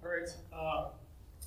Great. 0.00 0.32
Uh, 0.48 0.96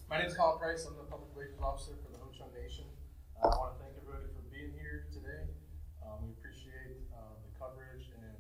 my 0.06 0.22
name 0.22 0.30
is 0.30 0.38
Colin 0.38 0.62
Price. 0.62 0.86
I'm 0.86 0.94
the 0.94 1.10
Public 1.10 1.34
Relations 1.34 1.58
Officer 1.58 1.98
for 2.06 2.14
the 2.14 2.22
Ho 2.22 2.30
Chunk 2.38 2.54
Nation. 2.54 2.86
Uh, 3.34 3.50
I 3.50 3.58
want 3.58 3.74
to 3.74 3.82
thank 3.82 3.98
everybody 3.98 4.30
for 4.30 4.46
being 4.54 4.70
here 4.78 5.10
today. 5.10 5.50
Um, 6.06 6.22
we 6.22 6.38
appreciate 6.38 7.02
uh, 7.18 7.34
the 7.42 7.50
coverage, 7.58 8.14
and 8.14 8.38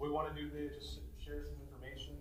we 0.00 0.08
want 0.08 0.32
to 0.32 0.34
do 0.34 0.48
today 0.48 0.72
is 0.72 0.80
just 0.80 1.04
share 1.20 1.44
some 1.44 1.60
information. 1.60 2.16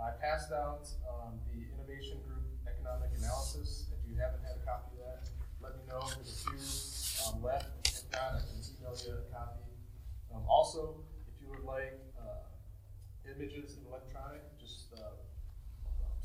I 0.00 0.16
passed 0.24 0.56
out 0.56 0.88
um, 1.04 1.36
the 1.52 1.68
Innovation 1.68 2.16
Group 2.24 2.48
Economic 2.64 3.12
Analysis. 3.12 3.92
If 3.92 4.00
you 4.08 4.16
haven't 4.16 4.40
had 4.40 4.56
a 4.56 4.64
copy 4.64 4.96
of 4.96 5.04
that, 5.04 5.28
let 5.60 5.76
me 5.76 5.84
know. 5.84 6.00
There's 6.16 6.32
a 6.32 6.40
few 6.48 6.64
um, 7.28 7.44
left. 7.44 7.92
If 7.92 8.08
not, 8.08 8.40
I 8.40 8.40
can 8.40 8.56
email 8.56 8.96
you 8.96 9.20
a 9.20 9.28
copy. 9.28 9.68
Um, 10.32 10.48
also, 10.48 11.04
if 11.28 11.36
you 11.44 11.52
would 11.52 11.60
like 11.68 12.00
uh, 12.16 12.48
images 13.28 13.76
in 13.76 13.84
electronic, 13.84 14.40
just 14.56 14.96
uh, 14.96 15.20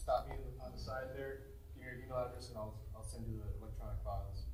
stop 0.05 0.29
me 0.29 0.37
on 0.61 0.69
the 0.69 0.77
side 0.77 1.09
there, 1.17 1.49
give 1.73 1.81
me 1.81 1.89
your 1.89 1.97
email 1.97 2.29
address, 2.29 2.53
and 2.53 2.61
I'll, 2.61 2.77
I'll 2.93 3.01
send 3.01 3.25
you 3.25 3.41
the 3.41 3.49
electronic 3.57 3.97
files. 4.05 4.45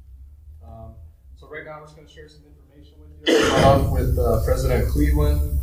Um, 0.63 0.95
so 1.35 1.51
right 1.51 1.67
now, 1.67 1.83
I'm 1.83 1.83
just 1.83 1.99
going 1.99 2.07
to 2.07 2.13
share 2.13 2.31
some 2.31 2.47
information 2.47 2.95
with 3.03 3.11
you. 3.19 3.35
I'll 3.59 3.91
with 3.91 4.15
uh, 4.15 4.39
President 4.47 4.87
Cleveland. 4.87 5.59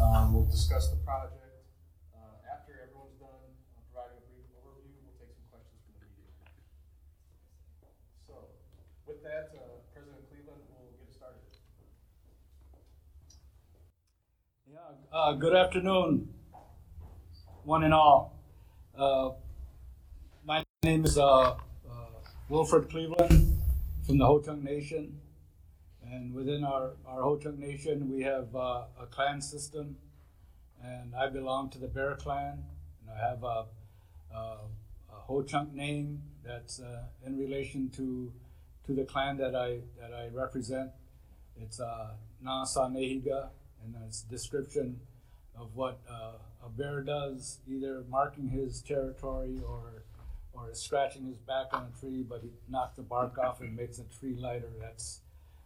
Um, 0.00 0.32
we'll 0.32 0.48
discuss 0.48 0.88
the 0.88 0.96
project. 1.04 1.36
Uh, 2.16 2.48
after 2.48 2.80
everyone's 2.80 3.20
done 3.20 3.28
uh, 3.76 3.84
providing 3.92 4.16
a 4.16 4.26
brief 4.32 4.48
overview, 4.56 4.96
we'll 5.04 5.20
take 5.20 5.36
some 5.36 5.44
questions 5.52 5.84
from 5.84 6.00
the 6.00 6.08
media. 6.08 6.32
So, 8.24 8.56
with 9.04 9.20
that, 9.20 9.52
uh, 9.52 9.84
President 9.92 10.24
Cleveland 10.32 10.64
we'll 10.72 10.96
get 10.96 11.12
started. 11.12 11.44
Yeah, 14.64 14.96
uh, 15.12 15.36
good 15.36 15.52
afternoon, 15.52 16.32
one 17.68 17.84
and 17.84 17.92
all. 17.92 18.35
Uh, 18.98 19.32
my 20.46 20.64
name 20.82 21.04
is 21.04 21.18
uh, 21.18 21.50
uh, 21.50 21.56
Wilfred 22.48 22.88
Cleveland 22.88 23.58
from 24.06 24.16
the 24.16 24.24
Ho 24.24 24.40
Chunk 24.40 24.62
Nation. 24.62 25.20
And 26.02 26.32
within 26.32 26.64
our, 26.64 26.92
our 27.06 27.22
Ho 27.22 27.36
Chunk 27.36 27.58
Nation, 27.58 28.10
we 28.10 28.22
have 28.22 28.56
uh, 28.56 28.84
a 28.98 29.04
clan 29.10 29.42
system. 29.42 29.96
And 30.82 31.14
I 31.14 31.28
belong 31.28 31.68
to 31.70 31.78
the 31.78 31.88
Bear 31.88 32.14
Clan. 32.14 32.64
And 33.02 33.10
I 33.14 33.28
have 33.28 33.42
a, 33.42 33.66
a, 34.34 34.38
a 34.38 35.20
Ho 35.26 35.42
Chunk 35.42 35.74
name 35.74 36.22
that's 36.42 36.80
in 37.26 37.38
relation 37.38 37.90
to, 37.96 38.32
to 38.86 38.94
the 38.94 39.04
clan 39.04 39.36
that 39.36 39.54
I, 39.54 39.80
that 40.00 40.14
I 40.14 40.28
represent. 40.32 40.90
It's 41.60 41.80
uh, 41.80 42.12
Nasa 42.42 42.90
Nehiga 42.90 43.48
and 43.84 43.94
its 44.06 44.22
description 44.22 45.00
of 45.54 45.74
what 45.74 46.00
uh, 46.10 46.38
a 46.66 46.70
bear 46.70 47.02
does, 47.02 47.60
either 47.68 48.04
marking 48.08 48.48
his 48.48 48.82
territory 48.82 49.60
or 49.66 50.02
or 50.52 50.72
scratching 50.72 51.26
his 51.26 51.36
back 51.36 51.66
on 51.72 51.92
a 51.94 52.00
tree, 52.00 52.24
but 52.26 52.40
he 52.42 52.48
knocks 52.68 52.96
the 52.96 53.02
bark 53.02 53.36
off 53.36 53.60
and 53.60 53.76
makes 53.76 53.98
a 53.98 54.04
tree 54.04 54.34
lighter. 54.34 54.70
That's 54.80 55.20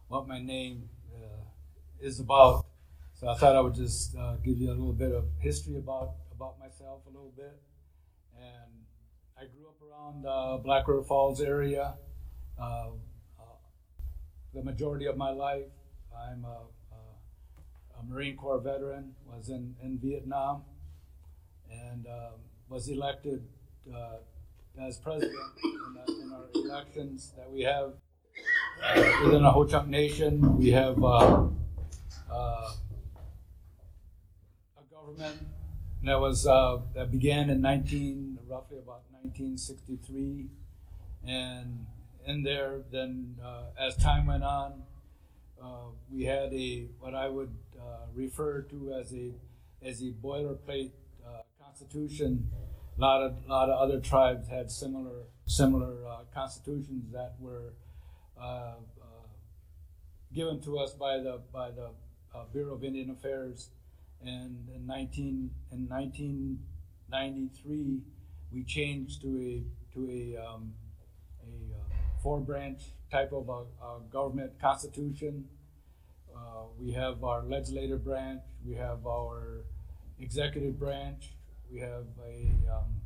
what 0.09 0.27
my 0.27 0.41
name 0.41 0.89
uh, 1.15 1.45
is 2.01 2.19
about. 2.19 2.65
So 3.13 3.29
I 3.29 3.35
thought 3.35 3.55
I 3.55 3.61
would 3.61 3.75
just 3.75 4.17
uh, 4.17 4.35
give 4.43 4.57
you 4.57 4.67
a 4.67 4.75
little 4.75 4.91
bit 4.91 5.13
of 5.13 5.25
history 5.39 5.77
about 5.77 6.15
about 6.31 6.59
myself, 6.59 7.01
a 7.05 7.09
little 7.09 7.33
bit. 7.35 7.57
And 8.37 8.71
I 9.37 9.45
grew 9.45 9.67
up 9.69 9.77
around 9.81 10.25
uh, 10.25 10.57
Black 10.57 10.87
River 10.87 11.03
Falls 11.03 11.39
area. 11.39 11.95
Uh, 12.59 12.89
uh, 13.39 13.43
the 14.53 14.61
majority 14.61 15.05
of 15.05 15.15
my 15.17 15.29
life, 15.31 15.71
I'm 16.13 16.43
a 16.43 16.63
a 18.01 18.05
Marine 18.11 18.35
Corps 18.35 18.59
veteran, 18.59 19.13
was 19.25 19.49
in, 19.49 19.75
in 19.83 19.99
Vietnam, 19.99 20.63
and 21.71 22.07
um, 22.07 22.39
was 22.69 22.87
elected 22.87 23.43
uh, 23.93 24.17
as 24.79 24.97
president 24.97 25.35
in, 25.63 25.93
the, 25.93 26.21
in, 26.21 26.31
our 26.31 26.45
elections 26.55 27.33
that 27.37 27.51
we 27.51 27.61
have 27.61 27.93
uh, 28.83 29.03
within 29.23 29.43
the 29.43 29.51
Ho 29.51 29.65
Chunk 29.65 29.87
Nation. 29.87 30.57
We 30.57 30.71
have 30.71 31.03
uh, 31.03 31.47
uh 32.31 32.71
a 34.77 34.83
government 34.93 35.47
that 36.03 36.19
was 36.19 36.47
uh, 36.47 36.79
that 36.95 37.11
began 37.11 37.49
in 37.49 37.61
19 37.61 38.39
roughly 38.47 38.77
about 38.77 39.03
1963, 39.23 40.47
and 41.27 41.85
in 42.25 42.43
there 42.43 42.81
then 42.91 43.35
uh, 43.43 43.63
as 43.79 43.95
time 43.97 44.27
went 44.27 44.43
on. 44.43 44.83
we 46.11 46.23
had 46.23 46.53
a 46.53 46.87
what 46.99 47.13
I 47.13 47.27
would 47.27 47.53
referred 48.15 48.69
to 48.69 48.93
as 48.93 49.13
a 49.13 49.31
as 49.83 50.01
a 50.01 50.11
boilerplate 50.11 50.91
constitution. 51.81 52.47
A 52.97 53.01
lot 53.01 53.23
of 53.23 53.35
lot 53.47 53.69
of 53.69 53.79
other 53.79 53.99
tribes 53.99 54.47
had 54.47 54.69
similar 54.69 55.23
similar 55.45 56.05
uh, 56.07 56.19
constitutions 56.33 57.11
that 57.11 57.33
were 57.39 57.73
uh, 58.39 58.75
uh, 59.01 59.25
given 60.33 60.61
to 60.61 60.77
us 60.77 60.93
by 60.93 61.17
the 61.17 61.41
by 61.51 61.71
the 61.71 61.89
Bureau 62.53 62.75
of 62.75 62.83
Indian 62.83 63.09
Affairs. 63.09 63.71
And 64.23 64.69
in 64.75 64.85
19 64.85 65.49
in 65.71 65.89
1993, 65.89 68.01
we 68.51 68.63
changed 68.63 69.19
to 69.21 69.39
a 69.39 69.63
to 69.95 70.07
a 70.09 70.37
um, 70.45 70.75
a 71.41 71.45
four 72.21 72.39
branch 72.39 72.83
type 73.11 73.33
of 73.33 73.49
a, 73.49 73.63
a 73.83 73.99
government 74.11 74.59
constitution 74.61 75.45
uh, 76.35 76.65
we 76.79 76.91
have 76.91 77.23
our 77.23 77.43
legislative 77.43 78.05
branch, 78.05 78.41
we 78.65 78.75
have 78.75 79.05
our 79.05 79.65
executive 80.19 80.79
branch, 80.79 81.33
we 81.71 81.79
have 81.79 82.05
a, 82.25 82.51
um, 82.71 83.01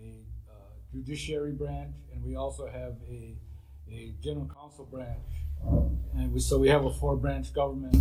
a 0.00 0.20
uh, 0.48 0.54
judiciary 0.92 1.52
branch, 1.52 1.94
and 2.12 2.24
we 2.24 2.36
also 2.36 2.66
have 2.66 2.94
a, 3.08 3.34
a 3.90 4.14
general 4.22 4.48
counsel 4.54 4.84
branch. 4.84 5.18
And 6.14 6.32
we, 6.32 6.40
so 6.40 6.58
we 6.58 6.68
have 6.68 6.84
a 6.84 6.92
four 6.92 7.16
branch 7.16 7.52
government. 7.52 7.96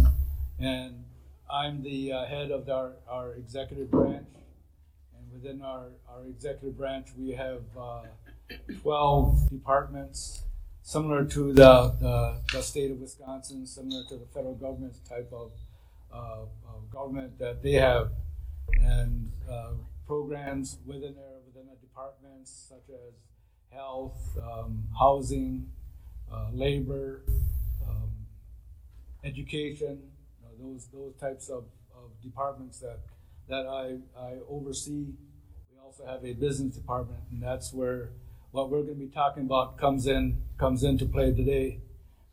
And 0.60 1.04
I'm 1.52 1.84
the 1.84 2.12
uh, 2.12 2.26
head 2.26 2.52
of 2.52 2.70
our, 2.70 2.94
our 3.08 3.34
executive 3.34 3.90
branch. 3.90 4.28
And 5.18 5.32
within 5.34 5.62
our, 5.62 5.88
our 6.08 6.26
executive 6.28 6.78
branch, 6.78 7.08
we 7.18 7.32
have 7.32 7.62
uh, 7.80 8.04
12 8.82 9.50
departments 9.50 10.44
similar 10.84 11.26
to 11.26 11.52
the, 11.52 11.96
the, 12.00 12.42
the, 12.54 12.62
state 12.62 12.92
of 12.92 13.00
Wisconsin, 13.00 13.66
similar 13.66 14.04
to 14.04 14.18
the 14.18 14.26
federal 14.28 14.54
government's 14.54 15.00
type 15.00 15.32
of, 15.34 15.52
uh, 16.14 16.42
of 16.68 16.92
government 16.92 17.40
that 17.40 17.64
they 17.64 17.74
have, 17.74 18.12
programs 20.26 20.80
within 20.86 21.14
there, 21.16 21.40
within 21.46 21.68
the 21.70 21.76
departments 21.88 22.68
such 22.70 22.90
as 22.90 23.14
health, 23.72 24.38
um, 24.42 24.84
housing, 24.98 25.70
uh, 26.32 26.48
labor, 26.52 27.22
um, 27.88 28.10
education, 29.24 30.02
those 30.60 30.88
those 30.94 31.14
types 31.20 31.50
of, 31.50 31.66
of 31.94 32.10
departments 32.24 32.80
that 32.80 33.00
that 33.50 33.68
I, 33.68 33.98
I 34.20 34.38
oversee. 34.50 35.14
We 35.72 35.80
also 35.84 36.06
have 36.06 36.24
a 36.26 36.34
business 36.34 36.76
department, 36.76 37.20
and 37.32 37.44
that's 37.44 37.74
where 37.74 38.12
what 38.52 38.70
we're 38.70 38.84
going 38.84 38.98
to 38.98 39.06
be 39.06 39.12
talking 39.12 39.44
about 39.44 39.78
comes 39.78 40.08
in 40.08 40.42
comes 40.58 40.84
into 40.84 41.06
play 41.06 41.34
today. 41.34 41.82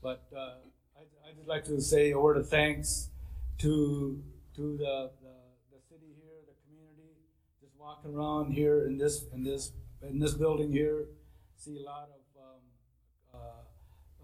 But 0.02 0.22
uh, 0.34 0.54
I, 0.96 1.32
would 1.36 1.46
like 1.46 1.64
to 1.64 1.80
say 1.80 2.12
a 2.12 2.18
word 2.18 2.36
of 2.36 2.48
thanks 2.48 3.08
to 3.58 4.22
to 4.56 4.76
the 4.78 5.10
city 5.88 6.14
here, 6.22 6.40
the 6.46 6.54
community. 6.64 7.12
Around 8.04 8.52
here 8.52 8.86
in 8.86 8.98
this 8.98 9.26
in 9.32 9.44
this 9.44 9.72
in 10.02 10.18
this 10.18 10.34
building 10.34 10.72
here, 10.72 11.06
see 11.56 11.78
a 11.78 11.82
lot 11.82 12.08
of 12.10 12.42
um, 12.42 12.60
uh, 13.32 13.38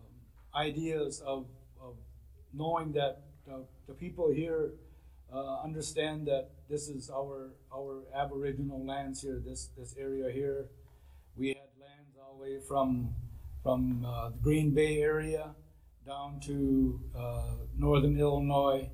um, 0.00 0.66
ideas 0.66 1.21
of, 1.21 1.47
of 1.81 1.94
knowing 2.53 2.91
that 2.93 3.22
the, 3.47 3.65
the 3.87 3.94
people 3.94 4.33
here 4.33 4.72
uh, 5.33 5.62
understand 5.62 6.27
that 6.27 6.50
this 6.69 6.89
is 6.89 7.11
our 7.11 7.53
our 7.72 8.03
Aboriginal 8.15 8.84
lands 8.84 9.22
here, 9.22 9.41
this 9.44 9.69
this 9.78 9.95
area 9.97 10.31
here. 10.33 10.66
We 11.36 11.48
had 11.48 11.71
lands 11.80 12.16
all 12.21 12.36
the 12.36 12.42
way 12.42 12.59
from 12.66 13.15
from 13.63 14.04
uh, 14.04 14.30
the 14.30 14.39
Green 14.39 14.71
Bay 14.75 15.03
area 15.03 15.54
down 16.07 16.41
to 16.41 17.01
uh, 17.16 17.51
northern 17.77 18.19
Illinois 18.19 18.89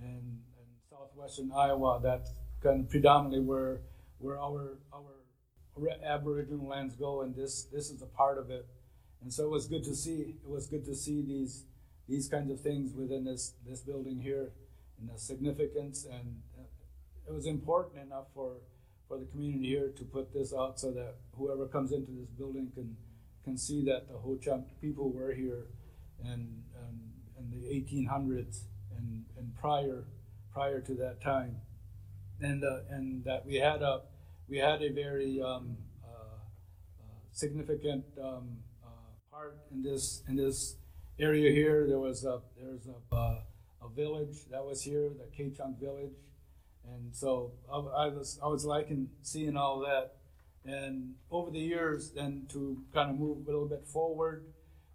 and, 0.00 0.40
and, 0.58 0.68
southwestern 0.88 1.52
Iowa. 1.54 2.00
That's 2.02 2.30
kind 2.62 2.80
of 2.80 2.90
predominantly 2.90 3.40
where 3.40 3.80
where 4.24 4.40
our 4.40 4.78
our 4.92 5.24
Aboriginal 6.04 6.66
lands 6.66 6.96
go, 6.96 7.20
and 7.22 7.34
this 7.34 7.64
this 7.64 7.90
is 7.90 8.00
a 8.00 8.06
part 8.06 8.38
of 8.38 8.50
it. 8.50 8.66
And 9.22 9.32
so 9.32 9.44
it 9.44 9.50
was 9.50 9.66
good 9.66 9.84
to 9.84 9.94
see. 9.94 10.36
It 10.42 10.48
was 10.48 10.66
good 10.66 10.84
to 10.86 10.94
see 10.94 11.22
these 11.22 11.64
these 12.08 12.28
kinds 12.28 12.50
of 12.50 12.60
things 12.60 12.94
within 12.94 13.24
this 13.24 13.54
this 13.66 13.80
building 13.80 14.20
here, 14.20 14.52
and 14.98 15.10
the 15.10 15.18
significance. 15.18 16.06
And 16.10 16.40
uh, 16.58 16.62
it 17.28 17.34
was 17.34 17.46
important 17.46 18.02
enough 18.02 18.26
for 18.34 18.56
for 19.08 19.18
the 19.18 19.26
community 19.26 19.68
here 19.68 19.92
to 19.96 20.04
put 20.04 20.32
this 20.32 20.54
out 20.54 20.80
so 20.80 20.90
that 20.92 21.16
whoever 21.36 21.66
comes 21.66 21.92
into 21.92 22.12
this 22.12 22.30
building 22.30 22.70
can 22.74 22.96
can 23.44 23.58
see 23.58 23.84
that 23.84 24.08
the 24.08 24.16
Ho 24.16 24.38
Chunk 24.40 24.64
people 24.80 25.12
were 25.12 25.34
here 25.34 25.66
in, 26.24 26.62
in, 26.80 27.10
in 27.38 27.50
the 27.50 27.66
1800s 27.66 28.62
and, 28.96 29.26
and 29.36 29.54
prior 29.60 30.04
prior 30.50 30.80
to 30.80 30.94
that 30.94 31.20
time, 31.20 31.56
and 32.40 32.64
uh, 32.64 32.78
and 32.88 33.24
that 33.24 33.44
we 33.44 33.56
had 33.56 33.82
a 33.82 34.02
we 34.48 34.58
had 34.58 34.82
a 34.82 34.90
very 34.90 35.40
um, 35.42 35.76
uh, 36.04 36.38
significant 37.32 38.04
um, 38.22 38.58
uh, 38.84 38.88
part 39.30 39.58
in 39.72 39.82
this 39.82 40.22
in 40.28 40.36
this 40.36 40.76
area 41.18 41.50
here. 41.50 41.86
There 41.88 41.98
was 41.98 42.24
a 42.24 42.40
there's 42.60 42.86
a 42.86 43.14
uh, 43.14 43.40
a 43.82 43.88
village 43.94 44.46
that 44.50 44.64
was 44.64 44.82
here, 44.82 45.10
the 45.10 45.26
K 45.36 45.50
Chunk 45.50 45.78
Village, 45.78 46.16
and 46.86 47.14
so 47.14 47.52
I, 47.72 47.76
I 47.76 48.08
was 48.08 48.38
I 48.42 48.46
was 48.46 48.64
liking 48.64 49.08
seeing 49.22 49.56
all 49.56 49.80
that. 49.80 50.16
And 50.66 51.16
over 51.30 51.50
the 51.50 51.58
years, 51.60 52.12
then 52.12 52.46
to 52.52 52.82
kind 52.94 53.10
of 53.10 53.18
move 53.18 53.36
a 53.42 53.50
little 53.50 53.68
bit 53.68 53.86
forward, 53.86 54.46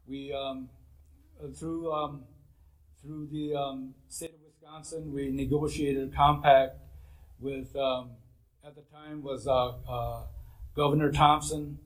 we 0.07 0.33
um, 0.33 0.69
uh, 1.41 1.47
through 1.49 1.91
um, 1.93 2.23
through 3.01 3.27
the 3.31 3.55
um, 3.55 3.93
state 4.07 4.31
of 4.31 4.39
Wisconsin, 4.45 5.13
we 5.13 5.29
negotiated 5.29 6.11
a 6.11 6.15
compact 6.15 6.77
with 7.39 7.75
um, 7.75 8.09
at 8.69 8.75
the 8.75 8.95
time 8.95 9.23
was 9.23 9.47
uh, 9.47 9.69
uh, 9.89 10.21
Governor 10.75 11.11
Thompson. 11.11 11.79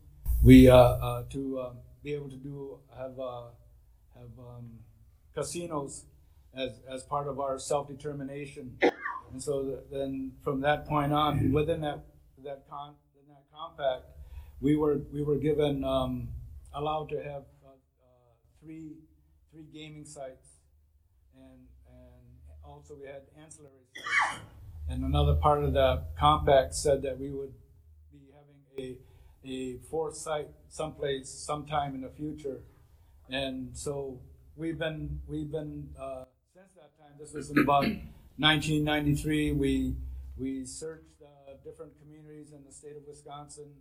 We 0.43 0.67
uh, 0.67 1.23
to 1.29 1.59
uh, 1.59 1.69
be 2.03 2.13
able 2.13 2.29
to 2.29 2.35
do 2.35 2.79
have 2.97 3.15
have 4.15 4.33
um, 4.37 4.79
casinos 5.33 6.03
as 6.53 6.71
as 6.89 7.03
part 7.03 7.29
of 7.29 7.39
our 7.39 7.57
self 7.57 7.87
determination, 7.87 8.77
and 9.31 9.41
so 9.41 9.63
th- 9.63 9.79
then 9.93 10.33
from 10.43 10.59
that 10.61 10.85
point 10.85 11.13
on, 11.13 11.53
within 11.53 11.79
that 11.81 12.03
that 12.43 12.65
con 12.69 12.95
in 13.15 13.29
that 13.29 13.45
compact, 13.55 14.03
we 14.59 14.75
were 14.75 14.97
we 15.13 15.23
were 15.23 15.37
given 15.37 15.85
um, 15.85 16.27
allowed 16.73 17.07
to 17.09 17.17
have 17.23 17.43
uh, 17.63 17.69
uh, 17.69 18.33
three 18.61 18.97
three 19.51 19.67
gaming 19.73 20.03
sites, 20.03 20.47
and 21.33 21.61
and 21.87 22.25
also 22.61 22.95
we 22.99 23.07
had 23.07 23.21
ancillary 23.41 23.87
sites. 23.95 24.62
And 24.93 25.03
another 25.03 25.33
part 25.33 25.63
of 25.63 25.73
the 25.73 26.03
compact 26.19 26.75
said 26.75 27.01
that 27.01 27.19
we 27.19 27.31
would 27.31 27.51
be 28.11 28.19
having 28.31 28.61
a 28.77 28.97
a 29.43 29.79
fourth 29.89 30.15
site 30.15 30.49
someplace 30.69 31.29
sometime 31.29 31.95
in 31.95 32.01
the 32.01 32.11
future, 32.11 32.61
and 33.27 33.75
so 33.75 34.19
we've 34.55 34.77
been 34.77 35.19
we've 35.27 35.51
been 35.51 35.89
uh, 35.99 36.25
since 36.53 36.73
that 36.75 36.95
time. 36.99 37.13
This 37.19 37.33
was 37.33 37.49
in 37.49 37.57
about 37.57 37.85
1993. 38.37 39.53
We 39.53 39.95
we 40.37 40.63
searched 40.63 41.23
uh, 41.23 41.53
different 41.65 41.93
communities 41.99 42.51
in 42.51 42.63
the 42.63 42.71
state 42.71 42.95
of 42.95 43.01
Wisconsin, 43.07 43.71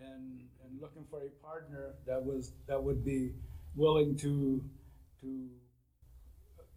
and 0.00 0.40
and 0.64 0.80
looking 0.80 1.04
for 1.08 1.22
a 1.22 1.30
partner 1.40 1.94
that 2.04 2.20
was 2.20 2.50
that 2.66 2.82
would 2.82 3.04
be 3.04 3.30
willing 3.76 4.16
to 4.16 4.64
to 5.20 5.50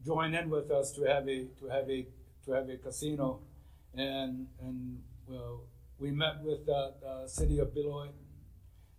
join 0.05 0.35
in 0.35 0.51
with 0.51 0.69
us 0.69 0.91
to 0.91 1.01
have 1.05 1.27
a 1.27 1.47
to 1.59 1.67
have 1.67 1.89
a 1.89 2.05
to 2.45 2.51
have 2.51 2.69
a 2.69 2.77
casino, 2.77 3.39
and 3.95 4.47
and 4.61 5.01
well, 5.27 5.61
we 5.99 6.11
met 6.11 6.41
with 6.43 6.65
the, 6.65 6.93
the 7.01 7.27
city 7.27 7.59
of 7.59 7.73
Beloit, 7.73 8.13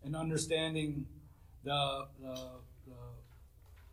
and 0.04 0.16
understanding 0.16 1.06
the, 1.64 2.06
the 2.20 2.34
the 2.86 2.94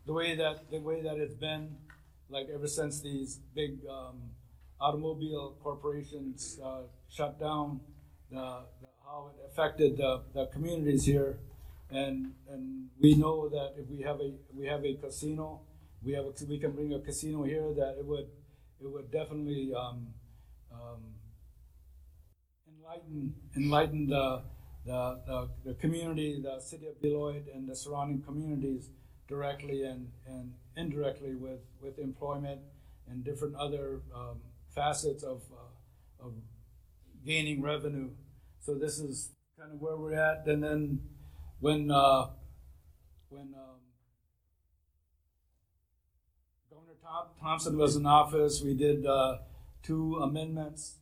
the 0.06 0.12
way 0.12 0.34
that 0.36 0.70
the 0.70 0.80
way 0.80 1.02
that 1.02 1.18
it's 1.18 1.34
been, 1.34 1.76
like 2.28 2.48
ever 2.52 2.66
since 2.66 3.00
these 3.00 3.40
big 3.54 3.78
um, 3.88 4.20
automobile 4.80 5.56
corporations 5.62 6.58
uh, 6.64 6.82
shut 7.08 7.38
down, 7.38 7.80
the, 8.30 8.64
the 8.80 8.88
how 9.04 9.30
it 9.32 9.50
affected 9.50 9.96
the, 9.96 10.20
the 10.34 10.46
communities 10.46 11.04
here, 11.04 11.38
and 11.90 12.32
and 12.48 12.88
we 13.00 13.14
know 13.14 13.48
that 13.48 13.74
if 13.76 13.88
we 13.88 14.02
have 14.02 14.20
a 14.20 14.32
we 14.54 14.66
have 14.66 14.84
a 14.84 14.94
casino, 14.94 15.60
we 16.02 16.12
have 16.12 16.24
a, 16.24 16.32
we 16.48 16.58
can 16.58 16.72
bring 16.72 16.92
a 16.94 17.00
casino 17.00 17.42
here 17.42 17.72
that 17.74 17.96
it 17.98 18.04
would 18.04 18.28
it 18.80 18.90
would 18.90 19.10
definitely 19.10 19.72
um, 19.74 20.06
um, 20.72 21.02
enlighten 22.68 23.34
enlighten 23.56 24.06
the, 24.08 24.42
the 24.84 25.20
the 25.26 25.48
the 25.64 25.74
community, 25.74 26.40
the 26.42 26.60
city 26.60 26.86
of 26.86 27.00
Beloit, 27.00 27.44
and 27.54 27.68
the 27.68 27.76
surrounding 27.76 28.22
communities 28.22 28.90
directly 29.30 29.84
and, 29.84 30.10
and 30.26 30.52
indirectly 30.76 31.36
with, 31.36 31.60
with 31.80 31.98
employment 31.98 32.60
and 33.08 33.24
different 33.24 33.54
other 33.54 34.00
um, 34.14 34.40
facets 34.74 35.22
of, 35.22 35.42
uh, 35.52 36.26
of 36.26 36.32
gaining 37.24 37.62
revenue. 37.62 38.10
So 38.58 38.74
this 38.74 38.98
is 38.98 39.30
kind 39.58 39.72
of 39.72 39.80
where 39.80 39.96
we're 39.96 40.14
at. 40.14 40.46
And 40.46 40.62
then 40.62 41.00
when 41.60 41.90
uh, 41.92 42.26
when 43.28 43.54
um, 43.54 43.78
Governor 46.68 46.94
Thompson 47.40 47.78
was 47.78 47.94
in 47.94 48.06
office, 48.06 48.60
we 48.62 48.74
did 48.74 49.06
uh, 49.06 49.38
two 49.82 50.16
amendments 50.16 50.96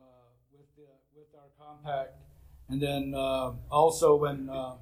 uh, 0.00 0.04
with 0.52 0.66
the, 0.76 0.88
with 1.14 1.28
our 1.34 1.50
compact, 1.58 2.14
and 2.68 2.80
then 2.80 3.14
uh, 3.14 3.52
also 3.70 4.16
when 4.16 4.48
uh, 4.48 4.76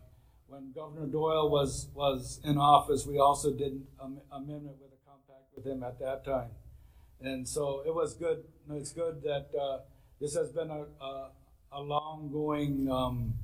when 0.47 0.73
Governor 0.73 1.07
Doyle 1.07 1.49
was 1.51 1.89
was 1.95 2.41
in 2.45 2.59
office, 2.59 3.07
we 3.07 3.19
also 3.19 3.53
did 3.53 3.73
an 3.73 3.87
am- 4.03 4.21
amendment 4.33 4.77
with 4.81 4.91
a 4.93 5.01
compact 5.09 5.47
with 5.55 5.67
him 5.67 5.83
at 5.83 5.99
that 6.01 6.25
time, 6.25 6.51
and 7.21 7.49
so 7.49 7.83
it 7.87 7.95
was 7.95 8.15
good. 8.15 8.45
It's 8.71 8.93
good 8.93 9.23
that 9.23 9.51
uh, 9.59 9.79
this 10.21 10.35
has 10.35 10.51
been 10.53 10.71
a 10.71 10.85
a, 11.03 11.31
a 11.73 11.81
long 11.81 12.31
going 12.33 12.91
um, 12.91 13.35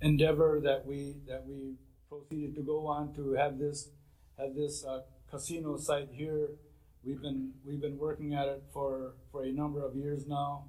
endeavor 0.00 0.60
that 0.62 0.86
we 0.86 1.16
that 1.26 1.46
we 1.46 1.74
proceeded 2.08 2.54
to 2.54 2.62
go 2.62 2.86
on 2.86 3.14
to 3.14 3.32
have 3.32 3.58
this 3.58 3.90
have 4.38 4.54
this 4.54 4.84
uh, 4.84 5.00
casino 5.30 5.76
site 5.76 6.08
here. 6.12 6.50
We've 7.04 7.20
been 7.20 7.52
we've 7.66 7.80
been 7.80 7.98
working 7.98 8.34
at 8.34 8.48
it 8.48 8.62
for 8.72 9.12
for 9.30 9.44
a 9.44 9.52
number 9.52 9.84
of 9.84 9.94
years 9.94 10.26
now, 10.26 10.64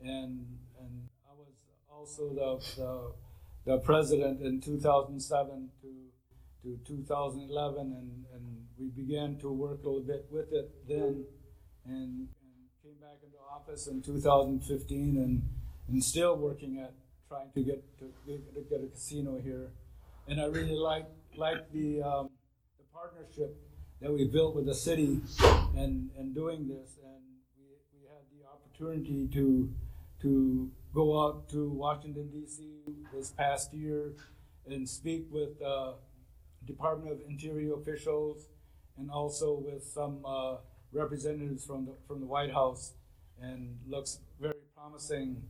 and 0.00 0.44
and 0.80 1.08
I 1.28 1.32
was 1.38 1.54
also 1.90 2.30
the 2.34 2.82
the 2.82 3.12
the 3.76 3.78
president 3.78 4.40
in 4.42 4.60
2007 4.60 5.68
to, 5.82 5.88
to 6.62 6.78
2011, 6.86 7.80
and, 7.80 8.24
and 8.34 8.66
we 8.78 8.86
began 8.88 9.36
to 9.38 9.50
work 9.50 9.82
a 9.84 9.88
little 9.88 10.02
bit 10.02 10.26
with 10.30 10.52
it 10.52 10.70
then, 10.88 11.24
and, 11.84 12.28
and 12.28 12.28
came 12.82 12.94
back 13.00 13.18
into 13.24 13.36
office 13.52 13.88
in 13.88 14.00
2015, 14.02 15.18
and, 15.18 15.42
and 15.88 16.04
still 16.04 16.36
working 16.36 16.78
at 16.78 16.92
trying 17.28 17.50
to 17.54 17.62
get 17.62 17.82
to, 17.98 18.12
get- 18.26 18.54
to 18.54 18.60
get 18.70 18.84
a 18.84 18.86
casino 18.86 19.40
here. 19.42 19.70
And 20.28 20.40
I 20.40 20.46
really 20.46 20.76
like 20.76 21.06
like 21.36 21.70
the 21.72 22.02
um, 22.02 22.30
the 22.78 22.84
partnership 22.92 23.56
that 24.00 24.12
we 24.12 24.24
built 24.24 24.54
with 24.54 24.66
the 24.66 24.74
city 24.74 25.20
and, 25.76 26.10
and 26.18 26.34
doing 26.34 26.68
this, 26.68 26.98
and 27.02 27.22
we, 27.58 27.66
we 27.94 28.06
had 28.06 28.24
the 28.32 28.46
opportunity 28.48 29.28
to 29.28 29.72
to 30.22 30.70
go 30.94 31.22
out 31.22 31.48
to 31.50 31.70
Washington 31.70 32.30
D.C. 32.32 32.64
this 33.14 33.30
past 33.30 33.72
year 33.74 34.14
and 34.66 34.88
speak 34.88 35.26
with 35.30 35.60
uh, 35.62 35.92
Department 36.64 37.12
of 37.12 37.20
Interior 37.28 37.74
officials 37.74 38.48
and 38.98 39.10
also 39.10 39.54
with 39.54 39.84
some 39.84 40.24
uh, 40.24 40.56
representatives 40.92 41.64
from 41.64 41.86
the 41.86 41.92
from 42.06 42.20
the 42.20 42.26
White 42.26 42.52
House, 42.52 42.92
and 43.40 43.78
looks 43.86 44.20
very 44.40 44.54
promising. 44.74 45.42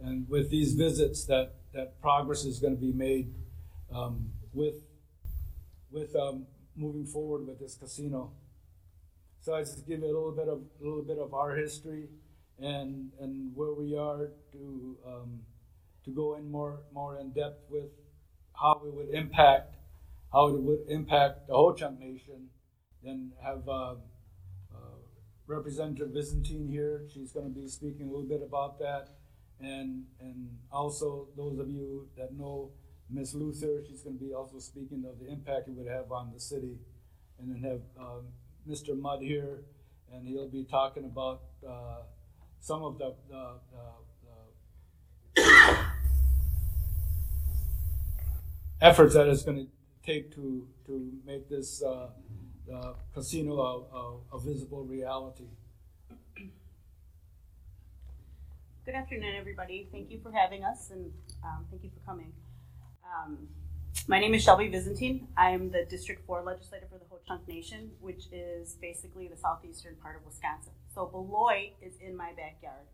And 0.00 0.28
with 0.28 0.50
these 0.50 0.74
visits, 0.74 1.24
that 1.26 1.54
that 1.74 2.00
progress 2.00 2.44
is 2.44 2.58
going 2.58 2.74
to 2.74 2.80
be 2.80 2.92
made 2.92 3.32
um, 3.94 4.30
with 4.52 4.76
with 5.90 6.14
um, 6.16 6.46
moving 6.76 7.06
forward 7.06 7.46
with 7.46 7.58
this 7.58 7.74
casino. 7.74 8.32
So 9.40 9.54
I 9.54 9.60
just 9.60 9.86
give 9.86 10.00
you 10.00 10.06
a 10.06 10.14
little 10.14 10.32
bit 10.32 10.48
of 10.48 10.62
a 10.80 10.84
little 10.84 11.02
bit 11.02 11.18
of 11.18 11.34
our 11.34 11.56
history 11.56 12.08
and 12.58 13.10
and 13.20 13.54
where 13.54 13.72
we 13.72 13.96
are 13.96 14.30
to 14.52 14.96
um, 15.06 15.40
to 16.04 16.10
go 16.10 16.36
in 16.36 16.50
more 16.50 16.80
more 16.92 17.18
in 17.18 17.30
depth 17.30 17.64
with 17.68 17.90
how 18.54 18.80
it 18.86 18.94
would 18.94 19.08
impact 19.10 19.74
how 20.32 20.48
it 20.48 20.62
would 20.62 20.80
impact 20.88 21.48
the 21.48 21.54
Ho 21.54 21.72
Chunk 21.72 21.98
Nation. 22.00 22.48
Then 23.02 23.32
have 23.42 23.68
uh, 23.68 23.94
uh, 24.72 24.98
Representative 25.46 26.14
Byzantine 26.14 26.68
here. 26.68 27.02
She's 27.12 27.32
going 27.32 27.52
to 27.52 27.60
be 27.60 27.66
speaking 27.68 28.06
a 28.06 28.10
little 28.10 28.28
bit 28.28 28.42
about 28.42 28.78
that, 28.78 29.08
and 29.60 30.04
and 30.20 30.56
also 30.70 31.28
those 31.36 31.58
of 31.58 31.68
you 31.68 32.08
that 32.16 32.32
know 32.32 32.70
Miss 33.12 33.34
Luther, 33.34 33.82
she's 33.86 34.02
going 34.02 34.18
to 34.18 34.24
be 34.24 34.32
also 34.32 34.58
speaking 34.58 35.04
of 35.08 35.18
the 35.20 35.30
impact 35.30 35.68
it 35.68 35.74
would 35.74 35.86
have 35.86 36.10
on 36.10 36.32
the 36.32 36.40
city, 36.40 36.78
and 37.38 37.50
then 37.50 37.62
have 37.62 37.80
um, 37.98 38.22
Mr. 38.68 38.98
Mudd 38.98 39.20
here, 39.20 39.64
and 40.12 40.26
he'll 40.26 40.48
be 40.48 40.64
talking 40.64 41.04
about. 41.04 41.42
Uh, 41.66 42.02
some 42.62 42.84
of 42.84 42.96
the, 42.96 43.12
the, 43.28 43.54
the, 43.72 45.42
the 45.42 45.78
efforts 48.80 49.14
that 49.14 49.26
it's 49.26 49.42
going 49.42 49.66
to 49.66 49.66
take 50.06 50.32
to 50.34 50.66
to 50.86 51.12
make 51.26 51.48
this 51.48 51.82
uh, 51.82 52.08
uh, 52.72 52.92
casino 53.12 53.58
a, 53.58 53.96
a, 53.96 54.36
a 54.36 54.40
visible 54.40 54.84
reality. 54.84 55.48
Good 58.84 58.94
afternoon, 58.94 59.34
everybody. 59.36 59.88
Thank 59.90 60.10
you 60.10 60.20
for 60.22 60.30
having 60.30 60.62
us 60.64 60.90
and 60.90 61.10
um, 61.44 61.66
thank 61.70 61.82
you 61.82 61.90
for 61.90 62.00
coming. 62.08 62.32
Um, 63.12 63.48
my 64.08 64.18
name 64.18 64.34
is 64.34 64.42
Shelby 64.42 64.68
Byzantine. 64.68 65.28
I 65.36 65.50
am 65.50 65.70
the 65.70 65.84
District 65.84 66.24
4 66.26 66.42
legislator 66.42 66.86
for 66.90 66.98
the 66.98 67.04
Ho 67.10 67.18
Chunk 67.26 67.46
Nation, 67.46 67.90
which 68.00 68.24
is 68.32 68.76
basically 68.80 69.28
the 69.28 69.36
southeastern 69.36 69.96
part 69.96 70.16
of 70.16 70.24
Wisconsin. 70.24 70.72
So 70.94 71.06
Beloit 71.06 71.72
is 71.82 71.94
in 72.00 72.16
my 72.16 72.32
backyard, 72.32 72.86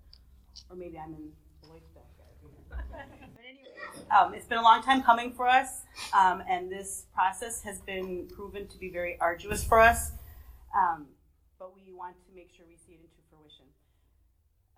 or 0.69 0.77
maybe 0.77 0.99
I'm 0.99 1.15
in 1.15 1.31
Beloit's 1.61 1.91
backyard. 1.95 2.35
But 2.69 3.45
anyways, 3.45 4.07
um, 4.11 4.35
it's 4.35 4.47
been 4.47 4.59
a 4.59 4.63
long 4.63 4.83
time 4.83 5.03
coming 5.03 5.33
for 5.33 5.49
us, 5.49 5.83
um, 6.13 6.43
and 6.49 6.71
this 6.71 7.07
process 7.15 7.63
has 7.63 7.81
been 7.81 8.27
proven 8.35 8.67
to 8.67 8.79
be 8.79 8.91
very 8.91 9.17
arduous 9.21 9.63
for 9.63 9.79
us. 9.79 10.13
Um, 10.75 11.07
but 11.59 11.75
we 11.75 11.93
want 11.95 12.17
to 12.27 12.35
make 12.35 12.51
sure 12.55 12.67
we 12.69 12.77
see 12.77 12.95
it 12.95 13.01
into 13.01 13.23
fruition. 13.31 13.67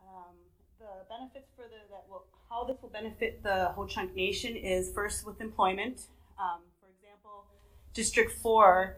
Um, 0.04 0.37
the 0.78 1.09
benefits 1.09 1.49
for 1.56 1.64
the 1.64 1.80
that 1.90 2.04
will 2.09 2.26
how 2.50 2.64
this 2.64 2.76
will 2.83 2.88
benefit 2.88 3.42
the 3.42 3.66
Ho 3.76 3.87
Chunk 3.87 4.14
Nation 4.14 4.57
is 4.57 4.90
first 4.92 5.25
with 5.25 5.40
employment. 5.40 6.09
Um, 6.38 6.61
for 6.80 6.88
example, 6.90 7.47
District 7.95 8.33
Four, 8.42 8.97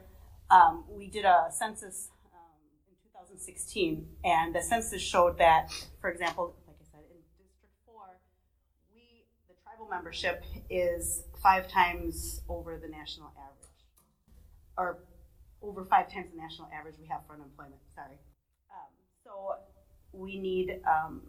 um, 0.50 0.85
we 0.88 1.09
did 1.09 1.26
a 1.26 1.49
census 1.50 2.09
um, 2.32 2.40
in 2.88 2.97
2016, 3.12 4.06
and 4.25 4.54
the 4.54 4.62
census 4.62 5.02
showed 5.02 5.37
that, 5.38 5.71
for 6.00 6.11
example, 6.11 6.56
like 6.66 6.76
I 6.80 6.85
said, 6.90 7.04
in 7.11 7.21
District 7.38 7.75
Four, 7.85 8.18
we 8.94 9.26
the 9.49 9.54
tribal 9.62 9.87
membership 9.88 10.42
is 10.71 11.25
five 11.42 11.68
times 11.68 12.40
over 12.49 12.80
the 12.82 12.88
national 12.88 13.32
average, 13.37 13.85
or 14.78 14.99
over 15.61 15.85
five 15.85 16.11
times 16.11 16.28
the 16.35 16.40
national 16.40 16.68
average 16.75 16.94
we 16.99 17.06
have 17.09 17.21
for 17.26 17.35
unemployment. 17.35 17.82
Sorry. 17.94 18.16
Um, 18.71 18.88
so 19.23 19.56
we 20.12 20.38
need 20.38 20.80
um, 20.87 21.21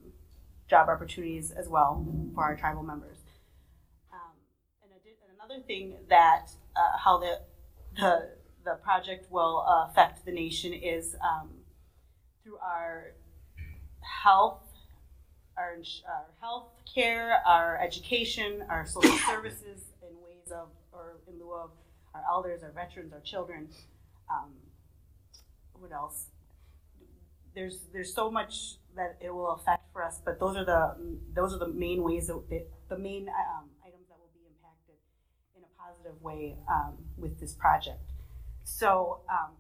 job 0.70 0.90
opportunities 0.90 1.52
as 1.52 1.68
well 1.68 2.06
for 2.34 2.44
our 2.44 2.56
tribal 2.56 2.84
members. 2.84 3.18
Um, 4.12 4.20
and, 4.84 4.92
another 5.40 5.62
thing 5.66 5.96
that 6.10 6.48
uh, 6.76 6.98
how 6.98 7.18
the 7.18 7.40
the 7.96 8.30
the 8.64 8.76
project 8.76 9.32
will 9.32 9.66
uh, 9.68 9.90
affect 9.90 10.26
the 10.26 10.32
nation 10.32 10.74
is 10.74 11.16
um, 11.22 11.50
through 12.44 12.58
our 12.58 13.14
health, 14.02 14.64
our, 15.58 15.78
our 16.08 16.26
health 16.40 16.68
care, 16.94 17.42
our 17.46 17.78
education, 17.80 18.64
our 18.70 18.86
social 18.86 19.18
services 19.28 19.82
in 20.02 20.16
ways 20.24 20.52
of 20.52 20.70
or 20.92 21.18
in 21.28 21.40
lieu 21.40 21.54
of 21.54 21.72
our 22.14 22.24
elders, 22.30 22.64
our 22.64 22.72
veterans, 22.72 23.12
our 23.12 23.20
children. 23.20 23.68
Um, 24.30 24.52
what 25.74 25.92
else? 25.92 26.28
There's 27.54 27.82
there's 27.92 28.14
so 28.14 28.32
much 28.32 28.78
that 28.96 29.18
it 29.22 29.34
will 29.34 29.52
affect 29.52 29.92
for 29.92 30.04
us, 30.04 30.20
but 30.24 30.40
those 30.40 30.56
are 30.56 30.66
the 30.66 30.96
those 31.34 31.54
are 31.54 31.60
the 31.60 31.68
main 31.68 32.04
ways 32.04 32.28
that 32.28 32.68
the 32.90 32.98
main 32.98 33.30
um, 33.30 33.70
items 33.86 34.08
that 34.10 34.18
will 34.20 34.32
be 34.34 34.46
impacted 34.48 34.96
in 35.56 35.64
a 35.64 35.72
positive 35.82 36.22
way 36.22 36.56
um, 36.70 36.98
with 37.18 37.40
this 37.40 37.54
project. 37.54 38.12
So 38.64 39.22
um, 39.30 39.52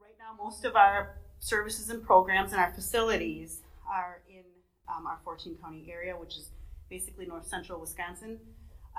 right 0.00 0.16
now, 0.18 0.42
most 0.42 0.64
of 0.64 0.76
our 0.76 1.20
services 1.38 1.90
and 1.90 2.02
programs 2.02 2.52
and 2.52 2.60
our 2.60 2.72
facilities 2.72 3.62
are 3.88 4.22
in 4.28 4.44
um, 4.88 5.06
our 5.06 5.18
14 5.24 5.56
county 5.62 5.88
area, 5.90 6.14
which 6.14 6.36
is 6.36 6.50
basically 6.88 7.26
north 7.26 7.46
central 7.46 7.80
Wisconsin. 7.80 8.38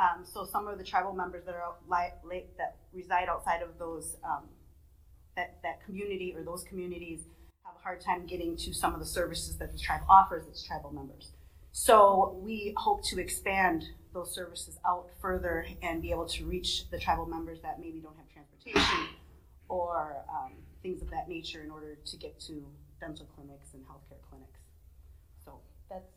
Um, 0.02 0.26
so 0.26 0.46
some 0.46 0.68
of 0.68 0.78
the 0.78 0.84
tribal 0.84 1.14
members 1.14 1.46
that 1.46 1.56
are 1.56 1.76
li- 1.88 2.46
that 2.58 2.78
reside 2.92 3.30
outside 3.30 3.62
of 3.62 3.78
those 3.78 4.18
um, 4.24 4.46
that 5.36 5.60
that 5.64 5.84
community 5.86 6.34
or 6.36 6.44
those 6.44 6.64
communities 6.64 7.22
hard 7.84 8.02
time 8.02 8.26
getting 8.26 8.56
to 8.58 8.74
some 8.74 8.94
of 8.94 9.00
the 9.00 9.06
services 9.06 9.58
that 9.58 9.72
the 9.72 9.78
tribe 9.78 10.02
offers 10.10 10.48
its 10.48 10.64
tribal 10.64 10.92
members. 10.92 11.32
So 11.72 12.40
we 12.42 12.74
hope 12.78 13.04
to 13.06 13.20
expand 13.20 13.84
those 14.14 14.34
services 14.34 14.80
out 14.86 15.10
further 15.22 15.66
and 15.82 16.02
be 16.02 16.12
able 16.12 16.28
to 16.28 16.46
reach 16.46 16.90
the 16.90 17.00
tribal 17.00 17.26
members 17.26 17.62
that 17.62 17.80
maybe 17.80 18.00
don't 18.00 18.16
have 18.18 18.30
transportation 18.32 19.08
or 19.70 20.24
um, 20.30 20.54
things 20.82 21.02
of 21.02 21.10
that 21.10 21.28
nature 21.28 21.64
in 21.64 21.72
order 21.72 21.98
to 22.06 22.18
get 22.18 22.40
to 22.42 22.64
dental 23.00 23.28
clinics 23.36 23.74
and 23.74 23.84
healthcare 23.84 24.22
clinics. 24.30 24.60
So 25.44 25.60
that's 25.90 26.12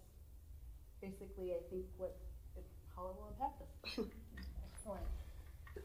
basically, 1.00 1.52
I 1.52 1.60
think, 1.70 1.84
what 1.96 2.16
how 2.94 3.12
it 3.12 3.14
will 3.20 3.28
impact 3.28 3.60
us. 3.60 4.08
Excellent. 4.72 5.04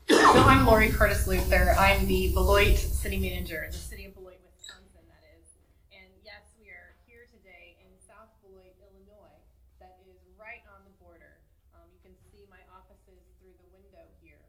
So 0.08 0.48
I'm 0.48 0.64
Lori 0.64 0.88
Curtis 0.88 1.28
Luther. 1.28 1.76
I'm 1.76 2.08
the 2.08 2.32
Beloit 2.32 2.80
City 2.80 3.20
Manager, 3.20 3.68
the 3.68 3.76
City 3.76 4.08
of 4.08 4.16
Beloit, 4.16 4.40
Wisconsin, 4.48 5.04
that 5.12 5.20
is. 5.36 5.44
And 5.92 6.08
yes, 6.24 6.56
we 6.56 6.72
are 6.72 6.96
here 7.04 7.28
today 7.28 7.76
in 7.84 7.92
South 8.00 8.32
Beloit, 8.40 8.72
Illinois, 8.80 9.44
that 9.84 10.00
is 10.08 10.24
right 10.40 10.64
on 10.72 10.88
the 10.88 10.96
border. 11.04 11.44
Um, 11.76 11.84
you 11.92 12.00
can 12.00 12.16
see 12.32 12.48
my 12.48 12.64
offices 12.72 13.20
through 13.44 13.60
the 13.60 13.68
window 13.76 14.08
here, 14.24 14.48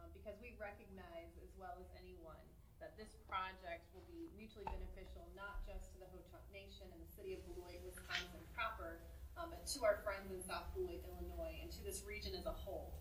um, 0.00 0.08
because 0.16 0.40
we 0.40 0.56
recognize 0.56 1.28
as 1.44 1.52
well 1.60 1.76
as 1.76 1.92
anyone 2.00 2.40
that 2.80 2.96
this 2.96 3.20
project 3.28 3.84
beneficial, 4.66 5.22
not 5.38 5.62
just 5.66 5.94
to 5.94 6.02
the 6.02 6.08
Ho-Chunk 6.10 6.44
Nation 6.50 6.86
and 6.90 6.98
the 6.98 7.10
City 7.12 7.38
of 7.38 7.40
Beloit, 7.54 7.78
Wisconsin 7.86 8.42
proper, 8.54 8.98
um, 9.38 9.54
but 9.54 9.62
to 9.74 9.84
our 9.86 10.02
friends 10.02 10.34
in 10.34 10.42
South 10.42 10.66
Beloit, 10.74 11.04
Illinois, 11.06 11.54
and 11.62 11.70
to 11.70 11.80
this 11.84 12.02
region 12.02 12.34
as 12.34 12.46
a 12.46 12.54
whole. 12.54 12.98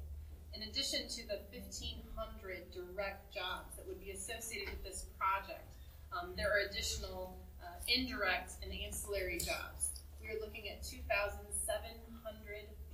In 0.53 0.63
addition 0.69 1.07
to 1.09 1.21
the 1.27 1.41
1,500 1.53 2.73
direct 2.73 3.33
jobs 3.33 3.77
that 3.77 3.85
would 3.85 4.01
be 4.01 4.11
associated 4.11 4.69
with 4.69 4.83
this 4.83 5.05
project, 5.17 5.77
um, 6.13 6.33
there 6.37 6.49
are 6.49 6.69
additional 6.69 7.37
uh, 7.61 7.77
indirect 7.87 8.53
and 8.63 8.71
ancillary 8.73 9.37
jobs. 9.37 10.01
We 10.21 10.29
are 10.29 10.39
looking 10.39 10.69
at 10.69 10.83
2,700 10.83 11.53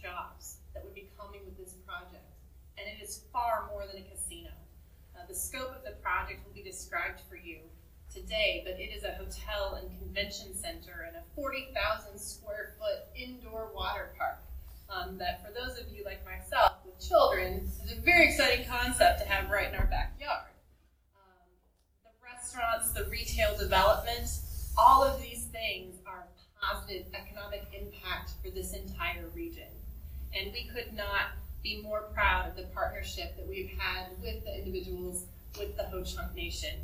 jobs 0.01 0.57
that 0.73 0.83
would 0.83 0.95
be 0.95 1.09
coming 1.17 1.41
with 1.45 1.57
this 1.57 1.75
project, 1.87 2.35
and 2.77 2.87
it 2.87 3.03
is 3.03 3.23
far 3.31 3.69
more 3.71 3.85
than 3.87 4.01
a 4.01 4.05
casino. 4.07 4.51
Uh, 5.15 5.25
the 5.27 5.35
scope 5.35 5.71
of 5.75 5.83
the 5.85 5.95
project 6.01 6.41
will 6.45 6.53
be 6.53 6.63
described 6.63 7.21
for 7.29 7.35
you 7.35 7.59
today, 8.13 8.61
but 8.65 8.79
it 8.79 8.91
is 8.95 9.03
a 9.03 9.11
hotel 9.11 9.79
and 9.81 9.89
convention 9.99 10.55
center 10.55 11.05
and 11.07 11.15
a 11.17 11.23
40,000 11.35 12.19
square 12.19 12.75
foot 12.77 13.09
indoor 13.15 13.71
water 13.73 14.13
park. 14.17 14.39
Um, 14.89 15.17
that 15.17 15.43
for 15.43 15.51
those 15.51 15.79
of 15.79 15.91
you 15.91 16.05
like 16.05 16.23
myself 16.23 16.73
with 16.85 16.99
children, 16.99 17.67
is 17.83 17.91
a 17.91 18.01
very 18.01 18.25
exciting 18.25 18.67
concept 18.67 19.21
to 19.21 19.25
have 19.25 19.49
right 19.49 19.67
in 19.67 19.75
our 19.75 19.87
backyard. 19.87 20.51
Um, 21.15 21.49
the 22.03 22.11
restaurants, 22.21 22.91
the 22.91 23.09
retail 23.09 23.57
development, 23.57 24.29
all 24.77 25.03
of 25.03 25.19
these 25.19 25.45
things 25.45 25.95
are 26.05 26.27
positive 26.61 27.05
economic 27.15 27.63
impact 27.73 28.31
for 28.43 28.51
this 28.51 28.73
entire 28.73 29.25
region. 29.33 29.69
And 30.37 30.51
we 30.53 30.69
could 30.73 30.93
not 30.93 31.33
be 31.63 31.81
more 31.81 32.01
proud 32.13 32.49
of 32.49 32.55
the 32.55 32.63
partnership 32.73 33.35
that 33.37 33.47
we've 33.47 33.71
had 33.77 34.09
with 34.21 34.43
the 34.43 34.57
individuals 34.57 35.25
with 35.57 35.75
the 35.75 35.83
Ho 35.85 36.03
Chunk 36.03 36.35
Nation. 36.35 36.75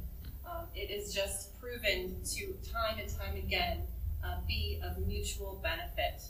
Um, 0.50 0.66
it 0.76 0.90
is 0.90 1.14
just 1.14 1.60
proven 1.60 2.16
to 2.24 2.54
time 2.72 3.00
and 3.00 3.10
time 3.10 3.36
again 3.36 3.84
uh, 4.24 4.38
be 4.48 4.80
of 4.84 4.98
mutual 5.06 5.60
benefit. 5.62 6.24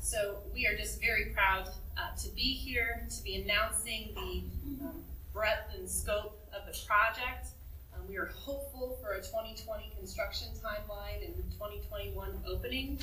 So 0.00 0.38
we 0.52 0.66
are 0.66 0.76
just 0.76 1.00
very 1.00 1.26
proud 1.26 1.68
uh, 1.96 2.16
to 2.22 2.28
be 2.30 2.54
here 2.54 3.06
to 3.08 3.22
be 3.22 3.36
announcing 3.36 4.10
the 4.14 4.84
um, 4.84 5.04
breadth 5.32 5.74
and 5.76 5.88
scope 5.88 6.46
of 6.54 6.66
the 6.66 6.78
project. 6.86 7.48
Um, 7.94 8.06
we 8.08 8.16
are 8.16 8.26
hopeful 8.26 8.98
for 9.02 9.12
a 9.12 9.18
2020 9.18 9.92
construction 9.96 10.48
timeline 10.62 11.24
and 11.24 11.34
2021 11.52 12.30
opening. 12.46 12.98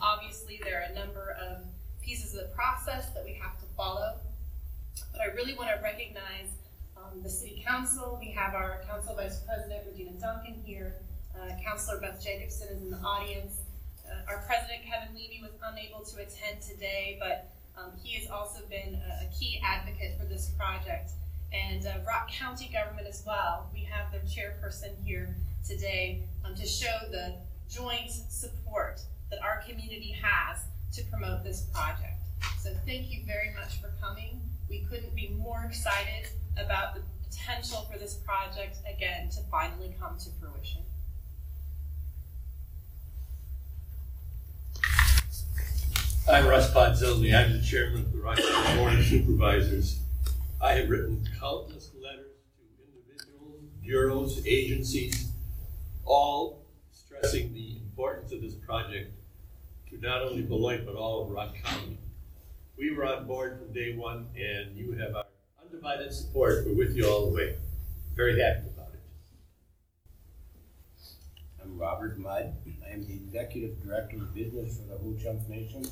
Obviously, 0.00 0.60
there 0.62 0.80
are 0.80 0.92
a 0.92 0.94
number 0.94 1.36
of 1.40 1.64
pieces 2.02 2.34
of 2.34 2.40
the 2.40 2.54
process 2.54 3.10
that 3.14 3.24
we 3.24 3.34
have 3.34 3.58
to 3.58 3.66
follow, 3.76 4.14
but 5.12 5.20
I 5.20 5.26
really 5.26 5.54
want 5.54 5.70
to 5.74 5.82
recognize 5.82 6.48
um, 7.10 7.22
the 7.22 7.28
City 7.28 7.62
Council. 7.66 8.18
We 8.20 8.30
have 8.32 8.54
our 8.54 8.82
Council 8.88 9.14
Vice 9.14 9.40
President 9.40 9.84
Regina 9.86 10.12
Dunkin 10.12 10.62
here. 10.64 10.94
Uh, 11.34 11.52
Councilor 11.64 12.00
Beth 12.00 12.22
Jacobson 12.22 12.68
is 12.68 12.82
in 12.82 12.90
the 12.90 12.98
audience. 12.98 13.60
Uh, 14.06 14.30
our 14.30 14.42
President 14.46 14.80
Kevin 14.84 15.14
Leavy 15.14 15.40
was 15.42 15.52
unable 15.62 16.04
to 16.04 16.16
attend 16.16 16.62
today, 16.62 17.18
but 17.20 17.50
um, 17.76 17.92
he 18.02 18.18
has 18.18 18.28
also 18.30 18.60
been 18.68 18.94
a, 18.94 19.26
a 19.26 19.28
key 19.38 19.60
advocate 19.64 20.18
for 20.18 20.26
this 20.26 20.50
project. 20.58 21.12
And 21.52 21.86
uh, 21.86 21.94
Rock 22.06 22.30
County 22.30 22.70
government 22.72 23.06
as 23.06 23.22
well. 23.26 23.70
We 23.72 23.80
have 23.84 24.12
their 24.12 24.20
chairperson 24.22 24.92
here 25.04 25.34
today 25.66 26.24
um, 26.44 26.54
to 26.54 26.66
show 26.66 26.98
the 27.10 27.34
joint 27.70 28.10
support 28.10 29.00
that 29.30 29.40
our 29.42 29.62
community 29.66 30.16
has 30.22 30.64
to 30.94 31.04
promote 31.04 31.44
this 31.44 31.62
project. 31.72 32.18
So 32.60 32.70
thank 32.86 33.10
you 33.10 33.22
very 33.26 33.54
much 33.54 33.80
for 33.80 33.92
coming. 34.00 34.40
We 34.68 34.80
couldn't 34.90 35.14
be 35.14 35.28
more 35.38 35.64
excited 35.66 36.28
about 36.60 36.94
the 36.94 37.02
potential 37.28 37.86
for 37.90 37.98
this 37.98 38.14
project 38.14 38.78
again 38.88 39.28
to 39.30 39.40
finally 39.50 39.94
come 39.98 40.18
to 40.18 40.30
fruition. 40.40 40.82
I'm 46.30 46.46
Russ 46.46 46.70
Podzilni. 46.74 47.34
I'm 47.34 47.52
the 47.52 47.62
chairman 47.62 48.02
of 48.02 48.12
the 48.12 48.20
County 48.20 48.76
Board 48.76 48.92
of 48.94 49.04
Supervisors. 49.04 50.00
I 50.60 50.72
have 50.72 50.90
written 50.90 51.26
countless 51.40 51.90
letters 52.02 52.32
to 52.58 52.84
individuals, 52.84 53.62
bureaus, 53.80 54.46
agencies, 54.46 55.32
all 56.04 56.66
stressing 56.92 57.54
the 57.54 57.76
importance 57.78 58.32
of 58.32 58.42
this 58.42 58.54
project 58.54 59.10
to 59.88 59.98
not 60.00 60.22
only 60.22 60.42
Beloit, 60.42 60.84
but 60.84 60.96
all 60.96 61.22
of 61.22 61.30
Rock 61.30 61.54
County. 61.64 61.98
We 62.76 62.94
were 62.94 63.06
on 63.06 63.26
board 63.26 63.58
from 63.58 63.72
day 63.72 63.96
one, 63.96 64.26
and 64.36 64.76
you 64.76 64.92
have 64.92 65.14
our 65.14 65.24
undivided 65.70 66.12
support. 66.12 66.64
We're 66.66 66.74
with 66.74 66.96
you 66.96 67.06
all 67.06 67.26
the 67.26 67.34
way. 67.34 67.56
Very 68.16 68.40
happy 68.40 68.68
about 68.74 68.92
it. 68.94 69.00
I'm 71.62 71.78
Robert 71.78 72.18
Mudd. 72.18 72.54
I 72.86 72.92
am 72.92 73.06
the 73.06 73.14
Executive 73.14 73.82
Director 73.82 74.16
of 74.16 74.34
Business 74.34 74.78
for 74.78 74.84
the 74.84 74.98
Ho 74.98 75.14
Chunk 75.22 75.48
Nation, 75.48 75.84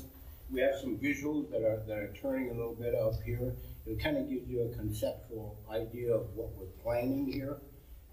we 0.49 0.61
have 0.61 0.75
some 0.79 0.97
visuals 0.97 1.51
that 1.51 1.61
are, 1.61 1.83
that 1.87 1.97
are 1.97 2.13
turning 2.21 2.49
a 2.49 2.53
little 2.53 2.73
bit 2.73 2.95
up 2.95 3.21
here. 3.23 3.53
It 3.85 4.01
kind 4.01 4.17
of 4.17 4.29
gives 4.29 4.49
you 4.49 4.61
a 4.61 4.75
conceptual 4.75 5.57
idea 5.69 6.13
of 6.13 6.33
what 6.35 6.55
we're 6.55 6.67
planning 6.81 7.31
here. 7.31 7.57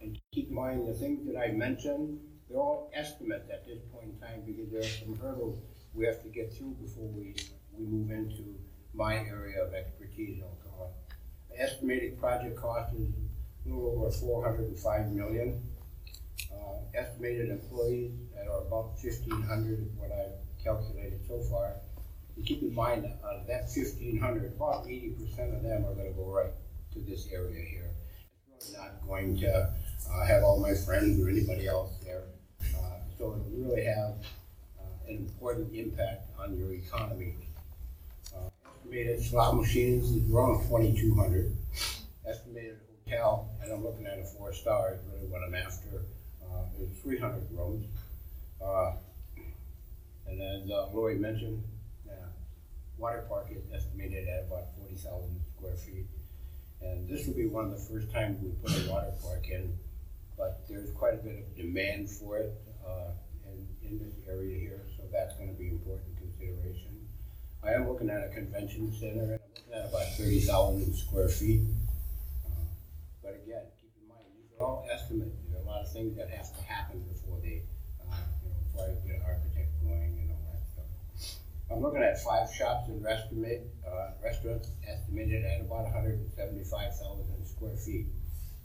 And 0.00 0.18
keep 0.32 0.48
in 0.48 0.54
mind, 0.54 0.88
the 0.88 0.94
things 0.94 1.24
that 1.26 1.38
I 1.38 1.52
mentioned, 1.52 2.18
they're 2.48 2.58
all 2.58 2.90
estimates 2.92 3.48
at 3.50 3.64
this 3.66 3.78
point 3.92 4.06
in 4.06 4.18
time 4.18 4.42
because 4.44 4.70
there 4.70 4.80
are 4.80 5.06
some 5.06 5.16
hurdles 5.16 5.60
we 5.94 6.06
have 6.06 6.22
to 6.24 6.28
get 6.28 6.52
through 6.52 6.76
before 6.80 7.06
we, 7.06 7.36
we 7.78 7.86
move 7.86 8.10
into 8.10 8.56
my 8.92 9.14
area 9.14 9.62
of 9.62 9.72
expertise, 9.72 10.40
I'll 10.42 10.86
it. 10.86 11.03
Estimated 11.56 12.18
project 12.18 12.56
cost 12.56 12.92
is 12.94 13.08
a 13.08 13.68
little 13.68 13.96
over 13.96 14.10
four 14.10 14.44
hundred 14.44 14.66
and 14.68 14.78
five 14.78 15.10
million. 15.12 15.62
Uh, 16.52 16.78
estimated 16.94 17.50
employees 17.50 18.12
that 18.34 18.48
are 18.48 18.62
about 18.66 18.98
fifteen 18.98 19.40
hundred 19.42 19.88
what 19.96 20.10
I've 20.10 20.64
calculated 20.64 21.20
so 21.26 21.40
far. 21.50 21.76
And 22.36 22.44
keep 22.44 22.62
in 22.62 22.74
mind, 22.74 23.04
that 23.04 23.20
out 23.24 23.36
of 23.36 23.46
that 23.46 23.70
fifteen 23.70 24.18
hundred, 24.18 24.52
about 24.56 24.86
eighty 24.88 25.10
percent 25.10 25.54
of 25.54 25.62
them 25.62 25.84
are 25.86 25.94
gonna 25.94 26.10
go 26.10 26.24
right 26.24 26.52
to 26.94 27.00
this 27.00 27.28
area 27.32 27.64
here. 27.64 27.90
It's 28.56 28.72
really 28.72 28.84
not 28.84 29.06
going 29.06 29.36
to, 29.40 29.72
uh, 30.10 30.26
have 30.26 30.42
all 30.42 30.60
my 30.60 30.74
friends 30.74 31.20
or 31.20 31.28
anybody 31.28 31.66
else 31.66 31.92
there. 32.04 32.22
Uh, 32.76 32.98
so 33.18 33.32
it'll 33.32 33.50
really 33.50 33.84
have, 33.84 34.14
uh, 34.80 35.08
an 35.08 35.16
important 35.16 35.72
impact 35.74 36.28
on 36.38 36.56
your 36.56 36.72
economy. 36.72 37.34
Estimated 38.94 39.24
slot 39.24 39.56
machines 39.56 40.08
is 40.12 40.32
around 40.32 40.68
twenty-two 40.68 41.16
hundred. 41.16 41.56
Estimated 42.28 42.78
hotel, 43.04 43.50
and 43.60 43.72
I'm 43.72 43.82
looking 43.82 44.06
at 44.06 44.20
a 44.20 44.24
four 44.24 44.52
star, 44.52 44.94
is 44.94 45.00
really 45.12 45.26
what 45.26 45.42
I'm 45.42 45.52
after, 45.52 46.04
uh, 46.44 46.62
is 46.80 46.90
three 47.02 47.18
hundred 47.18 47.42
rooms. 47.50 47.86
Uh, 48.64 48.92
and 50.28 50.40
as 50.40 50.70
uh, 50.70 50.90
Lori 50.94 51.16
mentioned, 51.16 51.64
water 52.96 53.24
park 53.28 53.48
is 53.50 53.64
estimated 53.74 54.28
at 54.28 54.44
about 54.46 54.66
forty 54.78 54.94
thousand 54.94 55.40
square 55.56 55.74
feet. 55.74 56.06
And 56.80 57.08
this 57.08 57.26
will 57.26 57.34
be 57.34 57.46
one 57.46 57.64
of 57.64 57.72
the 57.72 57.78
first 57.78 58.12
times 58.12 58.40
we 58.40 58.50
put 58.62 58.86
a 58.86 58.88
water 58.88 59.12
park 59.20 59.48
in, 59.48 59.76
but 60.38 60.68
there's 60.68 60.92
quite 60.92 61.14
a 61.14 61.16
bit 61.16 61.40
of 61.40 61.56
demand 61.56 62.10
for 62.10 62.38
it, 62.38 62.52
uh, 62.86 63.10
in, 63.50 63.66
in 63.90 63.98
this 63.98 64.14
area 64.28 64.56
here, 64.56 64.82
so 64.96 65.02
that's 65.12 65.34
gonna 65.34 65.50
be 65.50 65.66
important 65.66 66.16
consideration. 66.16 66.93
I 67.64 67.72
am 67.72 67.88
looking 67.88 68.10
at 68.10 68.22
a 68.24 68.28
convention 68.28 68.92
center, 68.92 69.22
and 69.22 69.32
I'm 69.32 69.40
looking 69.56 69.72
at 69.72 69.88
about 69.88 70.06
thirty 70.18 70.40
thousand 70.40 70.94
square 70.94 71.28
feet. 71.28 71.62
Uh, 72.44 72.50
But 73.22 73.40
again, 73.42 73.64
keep 73.80 73.90
in 74.02 74.08
mind, 74.08 74.28
these 74.36 74.52
are 74.60 74.64
all 74.66 74.86
estimates, 74.92 75.36
there 75.48 75.60
are 75.60 75.62
a 75.62 75.66
lot 75.66 75.80
of 75.80 75.90
things 75.92 76.16
that 76.16 76.28
have 76.28 76.54
to 76.56 76.62
happen 76.64 77.00
before 77.08 77.40
they, 77.40 77.62
uh, 78.04 78.16
you 78.44 78.50
know, 78.50 78.56
before 78.68 78.84
I 78.84 79.06
get 79.06 79.16
an 79.16 79.22
architect 79.24 79.70
going 79.82 80.12
and 80.20 80.30
all 80.30 80.44
that 80.52 80.60
stuff. 80.68 81.40
I'm 81.70 81.80
looking 81.80 82.02
at 82.02 82.22
five 82.22 82.52
shops 82.52 82.88
and 82.88 83.02
restaurant, 83.02 83.64
uh, 83.88 84.10
restaurants 84.22 84.68
estimated 84.86 85.44
at 85.44 85.62
about 85.62 85.90
hundred 85.90 86.20
and 86.20 86.30
seventy-five 86.36 86.92
thousand 87.00 87.46
square 87.46 87.76
feet. 87.76 88.06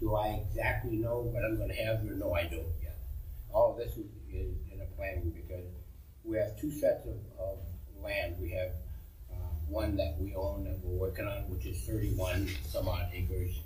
Do 0.01 0.15
I 0.15 0.43
exactly 0.43 0.97
know 0.97 1.19
what 1.21 1.43
I'm 1.43 1.57
gonna 1.57 1.73
have 1.73 2.03
there? 2.03 2.15
No, 2.15 2.33
I 2.33 2.43
don't 2.43 2.67
yet. 2.83 2.99
All 3.51 3.71
of 3.71 3.77
this 3.77 3.95
is, 3.95 4.11
is 4.31 4.55
in 4.71 4.81
a 4.81 4.85
planning 4.95 5.31
because 5.31 5.65
we 6.23 6.35
have 6.37 6.59
two 6.59 6.71
sets 6.71 7.07
of, 7.07 7.15
of 7.39 7.59
land. 8.03 8.35
We 8.39 8.51
have, 8.51 8.71
one 9.69 9.95
that 9.97 10.15
we 10.19 10.35
own 10.35 10.63
that 10.65 10.79
we're 10.83 10.97
working 10.97 11.27
on, 11.27 11.49
which 11.49 11.65
is 11.65 11.81
thirty-one 11.81 12.49
some 12.67 12.87
odd 12.87 13.09
acres. 13.13 13.59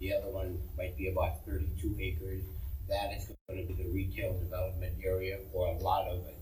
The 0.00 0.14
other 0.14 0.28
one 0.28 0.58
might 0.76 0.96
be 0.96 1.08
about 1.08 1.44
thirty-two 1.46 1.96
acres. 2.00 2.42
That 2.88 3.12
is 3.16 3.30
gonna 3.48 3.62
be 3.62 3.74
the 3.74 3.88
retail 3.90 4.38
development 4.38 4.94
area 5.02 5.38
or 5.52 5.68
a 5.68 5.78
lot 5.78 6.06
of 6.08 6.26
it. 6.26 6.36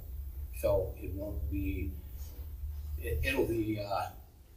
So 0.61 0.95
it 1.01 1.13
won't 1.15 1.51
be, 1.51 1.93
it, 2.99 3.21
it'll 3.23 3.47
be, 3.47 3.81
uh, 3.81 4.07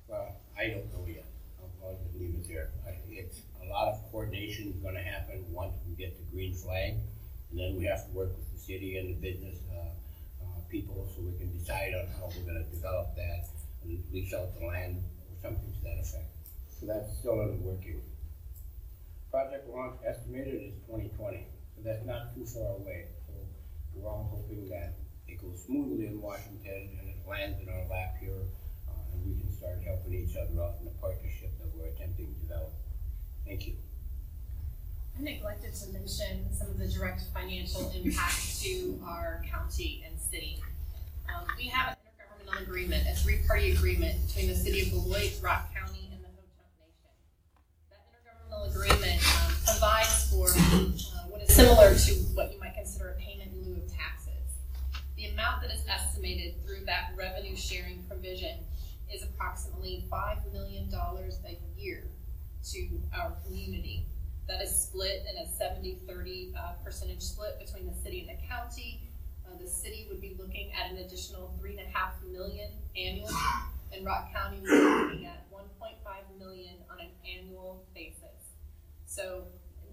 well, 0.07 0.35
I 0.57 0.67
don't 0.67 0.91
know 0.93 1.05
yet. 1.07 1.25
I'll, 1.59 1.89
I'll 1.89 1.97
just 2.03 2.19
leave 2.19 2.35
it 2.35 2.47
there. 2.47 2.69
It's, 3.09 3.41
a 3.63 3.67
lot 3.69 3.87
of 3.89 4.01
coordination 4.11 4.69
is 4.69 4.75
gonna 4.77 5.01
happen 5.01 5.45
once 5.51 5.73
we 5.87 5.95
get 5.95 6.17
the 6.17 6.23
green 6.31 6.55
flag. 6.55 6.95
And 7.51 7.59
then 7.59 7.77
we 7.77 7.85
have 7.85 8.05
to 8.05 8.11
work 8.11 8.35
with 8.35 8.51
the 8.53 8.59
city 8.59 8.97
and 8.97 9.09
the 9.09 9.13
business, 9.13 9.57
uh, 9.71 10.43
uh, 10.43 10.59
people 10.69 11.07
so 11.15 11.21
we 11.21 11.37
can 11.37 11.55
decide 11.57 11.93
on 11.93 12.07
how 12.19 12.29
we're 12.35 12.51
gonna 12.51 12.65
develop 12.65 13.15
that 13.15 13.45
and 13.87 14.03
lease 14.13 14.33
out 14.33 14.57
the 14.59 14.65
land 14.65 14.97
or 15.29 15.35
something 15.41 15.71
to 15.71 15.81
that 15.83 15.99
effect. 16.01 16.29
So 16.79 16.85
that's 16.85 17.17
still 17.17 17.41
in 17.41 17.63
working. 17.63 18.01
Project 19.31 19.67
launch 19.69 19.99
estimated 20.05 20.61
is 20.61 20.73
twenty 20.87 21.09
twenty, 21.17 21.47
so 21.75 21.81
that's 21.83 22.05
not 22.05 22.33
too 22.35 22.45
far 22.45 22.75
away. 22.77 23.07
So 23.27 23.33
we're 23.93 24.09
all 24.09 24.29
hoping 24.31 24.69
that 24.69 24.95
it 25.27 25.41
goes 25.41 25.63
smoothly 25.65 26.07
in 26.07 26.21
Washington 26.21 26.97
and 26.99 27.09
it 27.09 27.17
lands 27.27 27.59
in 27.61 27.67
our 27.69 27.85
lap 27.89 28.15
here, 28.19 28.47
uh, 28.87 29.13
and 29.13 29.25
we 29.25 29.41
can 29.41 29.51
start 29.51 29.81
helping 29.83 30.13
each 30.13 30.35
other 30.37 30.61
out 30.61 30.75
in 30.79 30.85
the 30.85 30.95
partnership 31.01 31.51
that 31.59 31.67
we're 31.75 31.87
attempting 31.87 32.33
to 32.33 32.39
develop. 32.41 32.71
Thank 33.45 33.67
you. 33.67 33.75
I 35.17 35.21
neglected 35.21 35.73
to 35.73 35.89
mention 35.91 36.53
some 36.53 36.67
of 36.67 36.77
the 36.77 36.87
direct 36.87 37.23
financial 37.33 37.91
impact 37.95 38.61
to 38.63 38.99
our 39.05 39.41
county 39.49 40.03
and 40.07 40.19
city. 40.19 40.61
Um, 41.29 41.45
we 41.57 41.67
have 41.67 41.94
agreement, 42.61 43.07
a 43.09 43.15
three-party 43.15 43.71
agreement 43.71 44.25
between 44.27 44.47
the 44.47 44.55
city 44.55 44.81
of 44.81 44.89
Beloit, 44.89 45.39
Rock 45.41 45.73
County, 45.73 46.09
and 46.11 46.23
the 46.23 46.27
Ho-Chunk 46.27 46.71
Nation. 46.79 46.99
That 47.89 48.01
intergovernmental 48.13 48.69
agreement, 48.71 49.21
um, 49.21 49.53
provides 49.65 50.29
for, 50.31 50.47
uh, 50.49 51.27
what 51.29 51.41
is 51.41 51.53
similar 51.53 51.95
to 51.95 52.11
what 52.35 52.53
you 52.53 52.59
might 52.59 52.75
consider 52.75 53.09
a 53.09 53.21
payment 53.21 53.51
in 53.53 53.65
lieu 53.65 53.81
of 53.81 53.91
taxes. 53.91 54.59
The 55.15 55.25
amount 55.27 55.61
that 55.61 55.71
is 55.71 55.83
estimated 55.87 56.63
through 56.63 56.85
that 56.85 57.11
revenue 57.15 57.55
sharing 57.55 58.03
provision 58.03 58.59
is 59.13 59.23
approximately 59.23 60.05
five 60.09 60.37
million 60.51 60.89
dollars 60.89 61.39
a 61.47 61.57
year 61.79 62.03
to 62.71 62.89
our 63.17 63.33
community. 63.45 64.05
That 64.47 64.61
is 64.61 64.69
split 64.75 65.25
in 65.29 65.37
a 65.37 65.47
70-30 65.47 66.55
uh, 66.55 66.73
percentage 66.83 67.21
split 67.21 67.57
between 67.59 67.87
the 67.87 67.93
city 68.03 68.19
and 68.27 68.29
the 68.29 68.47
county. 68.47 69.04
The 69.59 69.67
city 69.67 70.07
would 70.09 70.21
be 70.21 70.35
looking 70.37 70.71
at 70.73 70.91
an 70.91 70.97
additional 70.97 71.53
three 71.59 71.77
and 71.77 71.87
a 71.87 71.97
half 71.97 72.13
million 72.31 72.69
annually, 72.95 73.33
and 73.93 74.05
Rock 74.05 74.31
County 74.33 74.59
would 74.59 74.69
be 74.69 74.75
looking 74.75 75.25
at 75.25 75.45
one 75.49 75.65
point 75.79 75.95
five 76.03 76.23
million 76.37 76.75
on 76.91 76.99
an 76.99 77.09
annual 77.25 77.85
basis. 77.95 78.53
So, 79.05 79.45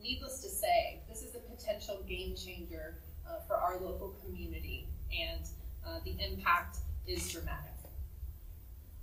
needless 0.03 0.41
to 0.43 0.49
say, 0.49 1.01
this 1.09 1.23
is 1.23 1.35
a 1.35 1.39
potential 1.39 2.03
game 2.09 2.35
changer 2.35 2.97
uh, 3.29 3.41
for 3.47 3.57
our 3.57 3.79
local 3.81 4.17
community, 4.25 4.89
and 5.11 5.47
uh, 5.87 6.01
the 6.05 6.17
impact 6.23 6.79
is 7.07 7.31
dramatic. 7.31 7.71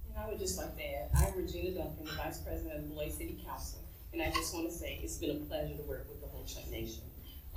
And 0.08 0.18
I 0.18 0.30
would 0.30 0.40
just 0.40 0.58
like 0.58 0.76
to 0.76 0.84
add, 0.84 1.10
I'm 1.16 1.36
Regina 1.38 1.72
Dunkin, 1.72 2.06
the 2.06 2.12
Vice 2.12 2.40
President 2.40 2.76
of 2.76 2.82
the 2.84 2.90
Beloit 2.90 3.12
City 3.14 3.42
Council, 3.46 3.80
and 4.14 4.22
I 4.22 4.30
just 4.32 4.54
want 4.54 4.70
to 4.70 4.74
say 4.74 5.00
it's 5.04 5.18
been 5.18 5.32
a 5.32 5.40
pleasure 5.46 5.76
to 5.76 5.84
work 5.84 6.08
with 6.10 6.22
the 6.22 6.28
Ho-Chunk 6.28 6.70
Nation. 6.70 7.04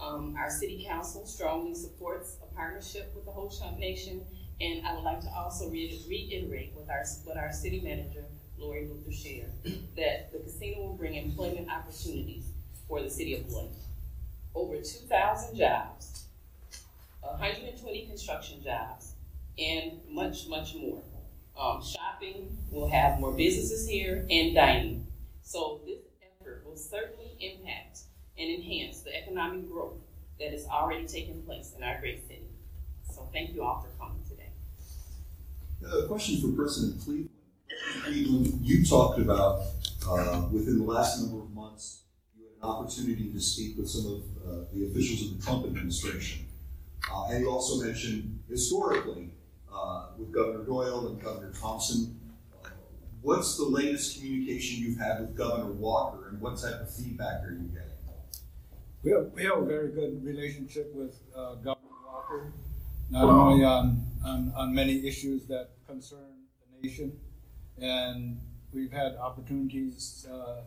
Um, 0.03 0.35
our 0.37 0.51
City 0.51 0.85
Council 0.89 1.25
strongly 1.27 1.75
supports 1.75 2.37
a 2.43 2.55
partnership 2.55 3.13
with 3.15 3.25
the 3.25 3.31
Ho-Chunk 3.31 3.79
Nation, 3.79 4.25
and 4.61 4.85
I 4.85 4.95
would 4.95 5.05
like 5.05 5.21
to 5.21 5.29
also 5.29 5.71
re- 5.71 6.05
reiterate 6.09 6.73
with 6.77 6.91
our, 6.91 7.05
what 7.25 7.37
our 7.37 7.53
City 7.53 7.81
Manager, 7.81 8.25
Lori 8.59 8.89
Luther 8.89 9.13
shared, 9.13 9.53
that 9.97 10.33
the 10.33 10.41
casino 10.41 10.81
will 10.81 10.95
bring 10.95 11.15
employment 11.15 11.71
opportunities 11.71 12.51
for 12.89 13.01
the 13.01 13.11
City 13.11 13.37
of 13.37 13.47
Beloit. 13.47 13.71
Over 14.55 14.77
two 14.79 15.07
thousand 15.09 15.57
jobs, 15.57 16.27
hundred 17.23 17.63
and 17.63 17.81
twenty 17.81 18.07
construction 18.07 18.63
jobs, 18.63 19.15
and 19.59 20.01
much, 20.11 20.47
much 20.49 20.75
more 20.75 21.03
um, 21.59 21.83
shopping, 21.83 22.55
we'll 22.71 22.89
have 22.89 23.19
more 23.19 23.33
businesses 23.33 23.89
here, 23.89 24.27
and 24.29 24.55
dining. 24.55 25.07
So 25.43 25.81
this 25.87 26.01
effort 26.23 26.65
will 26.67 26.77
certainly 26.77 27.37
impact 27.41 27.92
and 28.43 28.51
enhance 28.51 29.01
the 29.01 29.17
economic 29.17 29.71
growth 29.71 29.99
that 30.39 30.53
is 30.53 30.67
already 30.67 31.07
taking 31.07 31.43
place 31.43 31.75
in 31.77 31.83
our 31.85 32.01
great 32.01 32.27
city. 32.27 32.49
So 33.09 33.29
thank 33.33 33.55
you 33.55 33.63
all 33.63 33.81
for 33.81 34.05
coming 34.05 34.23
today. 34.29 34.51
A 35.87 36.07
question 36.09 36.41
for 36.41 36.57
President 36.57 37.01
Cleveland. 37.01 37.31
Cleveland, 38.05 38.61
you 38.63 38.85
talked 38.85 39.19
about, 39.21 39.61
uh, 40.09 40.49
within 40.51 40.79
the 40.79 40.85
last 40.85 41.21
number 41.21 41.43
of 41.43 41.51
months, 41.53 42.03
you 42.37 42.45
had 42.45 42.69
an 42.69 42.69
opportunity 42.69 43.33
to 43.33 43.41
speak 43.41 43.79
with 43.79 43.89
some 43.89 44.07
of 44.07 44.23
uh, 44.45 44.65
the 44.73 44.87
officials 44.87 45.31
of 45.31 45.39
the 45.39 45.45
Trump 45.45 45.65
administration. 45.65 46.47
Uh, 47.13 47.27
and 47.31 47.43
you 47.43 47.51
also 47.51 47.85
mentioned 47.85 48.41
historically, 48.49 49.31
uh, 49.73 50.09
with 50.19 50.33
Governor 50.33 50.65
Doyle 50.65 51.09
and 51.09 51.23
Governor 51.23 51.53
Thompson. 51.53 52.19
Uh, 52.65 52.69
What's 53.23 53.57
the 53.57 53.65
latest 53.65 54.19
communication 54.19 54.83
you've 54.83 54.99
had 54.99 55.21
with 55.21 55.37
Governor 55.37 55.73
Walker, 55.73 56.29
and 56.29 56.41
what 56.41 56.59
type 56.59 56.81
of 56.81 56.93
feedback 56.93 57.45
are 57.45 57.53
you 57.53 57.69
getting? 57.73 57.92
We 59.03 59.11
have, 59.11 59.33
we 59.35 59.43
have 59.45 59.59
a 59.59 59.65
very 59.65 59.89
good 59.91 60.25
relationship 60.25 60.93
with 60.95 61.21
uh, 61.37 61.55
Governor 61.57 61.89
Walker, 62.07 62.53
not 63.11 63.25
only 63.25 63.65
on, 63.65 64.07
on, 64.25 64.53
on 64.57 64.73
many 64.73 65.05
issues 65.05 65.47
that 65.49 65.71
concern 65.89 66.47
the 66.71 66.87
nation, 66.87 67.19
and 67.81 68.39
we've 68.73 68.93
had 68.93 69.17
opportunities 69.17 70.25
uh, 70.33 70.61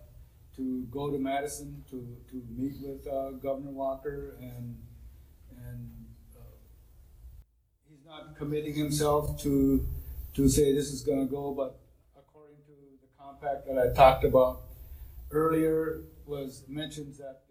to 0.58 0.86
go 0.92 1.10
to 1.10 1.18
Madison 1.18 1.86
to, 1.90 2.06
to 2.30 2.44
meet 2.58 2.74
with 2.82 3.08
uh, 3.08 3.32
Governor 3.32 3.72
Walker, 3.72 4.36
and 4.42 4.78
and 5.70 5.90
uh, 6.36 6.42
he's 7.90 8.06
not 8.06 8.36
committing 8.38 8.74
himself 8.74 9.42
to 9.44 9.88
to 10.34 10.50
say 10.50 10.74
this 10.74 10.92
is 10.92 11.04
gonna 11.04 11.26
go, 11.26 11.54
but 11.54 11.80
according 12.18 12.58
to 12.66 12.74
the 13.02 13.08
compact 13.18 13.66
that 13.66 13.78
I 13.78 13.94
talked 13.94 14.26
about 14.26 14.64
earlier, 15.32 16.02
was 16.26 16.64
mentions 16.68 17.18
that 17.20 17.45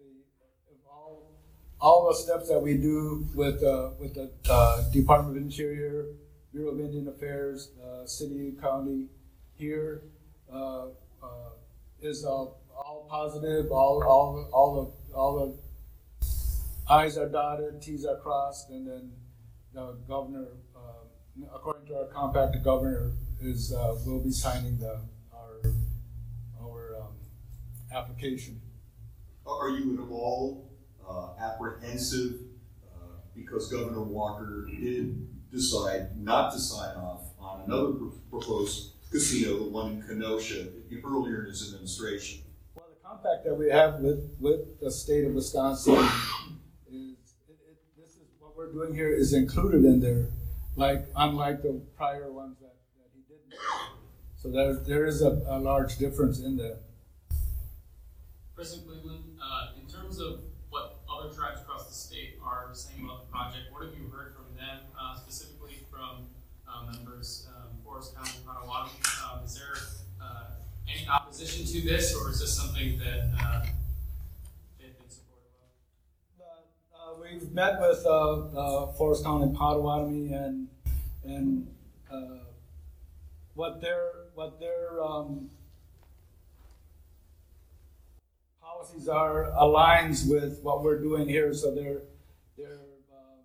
all, 1.81 2.07
the 2.07 2.15
steps 2.15 2.49
that 2.49 2.59
we 2.59 2.77
do 2.77 3.27
with, 3.35 3.63
uh, 3.63 3.91
with 3.99 4.15
the, 4.15 4.31
uh, 4.49 4.89
Department 4.91 5.37
of 5.37 5.43
Interior, 5.43 6.07
Bureau 6.53 6.71
of 6.71 6.79
Indian 6.79 7.07
Affairs, 7.07 7.71
uh, 7.83 8.05
city, 8.05 8.53
county, 8.61 9.07
here, 9.55 10.03
uh, 10.51 10.87
uh, 11.21 11.51
is, 12.01 12.25
all 12.25 13.07
positive, 13.09 13.71
all, 13.71 14.03
all, 14.03 14.49
all 14.51 14.75
the, 14.75 15.15
all 15.15 15.47
the 15.47 15.57
I's 16.87 17.17
are 17.17 17.29
dotted, 17.29 17.81
T's 17.81 18.05
are 18.05 18.17
crossed, 18.17 18.69
and 18.69 18.87
then 18.87 19.11
the 19.73 19.97
governor, 20.07 20.47
uh, 20.75 21.45
according 21.53 21.87
to 21.87 21.95
our 21.95 22.05
compact, 22.05 22.53
the 22.53 22.59
governor 22.59 23.11
is, 23.41 23.73
uh, 23.73 23.95
will 24.05 24.19
be 24.19 24.31
signing 24.31 24.77
the, 24.77 25.01
our, 25.33 25.73
our, 26.61 26.95
um, 27.01 27.13
application. 27.91 28.61
Are 29.47 29.69
you 29.69 30.07
uh, 30.11 30.74
apprehensive 31.39 32.33
uh, 32.93 33.05
because 33.35 33.71
Governor 33.71 34.03
Walker 34.03 34.67
did 34.69 35.51
decide 35.51 36.17
not 36.17 36.51
to 36.53 36.59
sign 36.59 36.95
off 36.97 37.21
on 37.39 37.61
another 37.65 37.93
pr- 37.93 38.15
proposed 38.29 38.91
casino, 39.11 39.57
the 39.59 39.69
one 39.69 39.91
in 39.91 40.01
Kenosha, 40.01 40.67
earlier 41.05 41.43
in 41.43 41.49
his 41.49 41.73
administration? 41.73 42.41
Well, 42.75 42.85
the 42.89 43.07
compact 43.07 43.45
that 43.45 43.55
we 43.55 43.69
have 43.69 43.99
with, 43.99 44.35
with 44.39 44.79
the 44.79 44.91
state 44.91 45.25
of 45.25 45.33
Wisconsin 45.33 45.93
is, 45.93 47.15
it, 47.47 47.57
it, 47.69 47.77
this 47.97 48.09
is, 48.09 48.23
what 48.39 48.57
we're 48.57 48.71
doing 48.71 48.93
here 48.93 49.13
is 49.13 49.33
included 49.33 49.85
in 49.85 49.99
there, 49.99 50.27
like, 50.75 51.05
unlike 51.15 51.61
the 51.61 51.81
prior 51.95 52.31
ones 52.31 52.57
that, 52.59 52.75
that 52.97 53.09
he 53.13 53.21
didn't. 53.27 53.61
So 54.37 54.51
there, 54.51 54.73
there 54.73 55.05
is 55.05 55.21
a, 55.21 55.41
a 55.47 55.59
large 55.59 55.97
difference 55.97 56.39
in 56.39 56.57
that. 56.57 56.79
President 58.55 58.87
Cleveland, 58.87 59.23
uh, 59.41 59.79
in 59.79 59.87
terms 59.87 60.19
of 60.19 60.31
what 60.31 60.54
other 61.19 61.33
tribes 61.33 61.61
across 61.61 61.87
the 61.87 61.93
state 61.93 62.37
are 62.43 62.69
saying 62.73 63.03
about 63.03 63.25
the 63.25 63.31
project, 63.31 63.71
what 63.71 63.83
have 63.83 63.93
you 63.93 64.09
heard 64.09 64.33
from 64.35 64.45
them, 64.55 64.79
uh, 64.99 65.15
specifically 65.15 65.77
from 65.89 66.27
uh, 66.67 66.91
members 66.91 67.47
um, 67.55 67.69
Forest 67.83 68.15
County, 68.15 68.31
Potawatomi? 68.45 68.91
Um, 69.23 69.45
is 69.45 69.55
there 69.55 69.77
uh, 70.21 70.51
any 70.87 71.07
opposition 71.07 71.65
to 71.65 71.87
this, 71.87 72.15
or 72.15 72.29
is 72.29 72.39
this 72.39 72.55
something 72.55 72.99
that 72.99 73.31
uh, 73.39 73.65
they've 74.77 74.97
been 74.97 75.09
supportive 75.09 75.51
of? 76.39 77.17
Uh, 77.17 77.21
we've 77.21 77.51
met 77.51 77.79
with 77.79 78.03
Forest 78.97 79.23
County 79.23 79.53
Potawatomi 79.55 80.33
and 80.33 80.67
and 81.23 81.67
what 83.53 83.79
their 83.79 84.11
what 84.35 84.59
their 84.59 85.01
um, 85.01 85.49
policies 88.85 89.07
are 89.07 89.51
aligns 89.59 90.29
with 90.29 90.59
what 90.61 90.83
we're 90.83 90.99
doing 90.99 91.27
here, 91.27 91.53
so 91.53 91.73
they're 91.73 92.01
they're 92.57 92.79
um, 93.11 93.43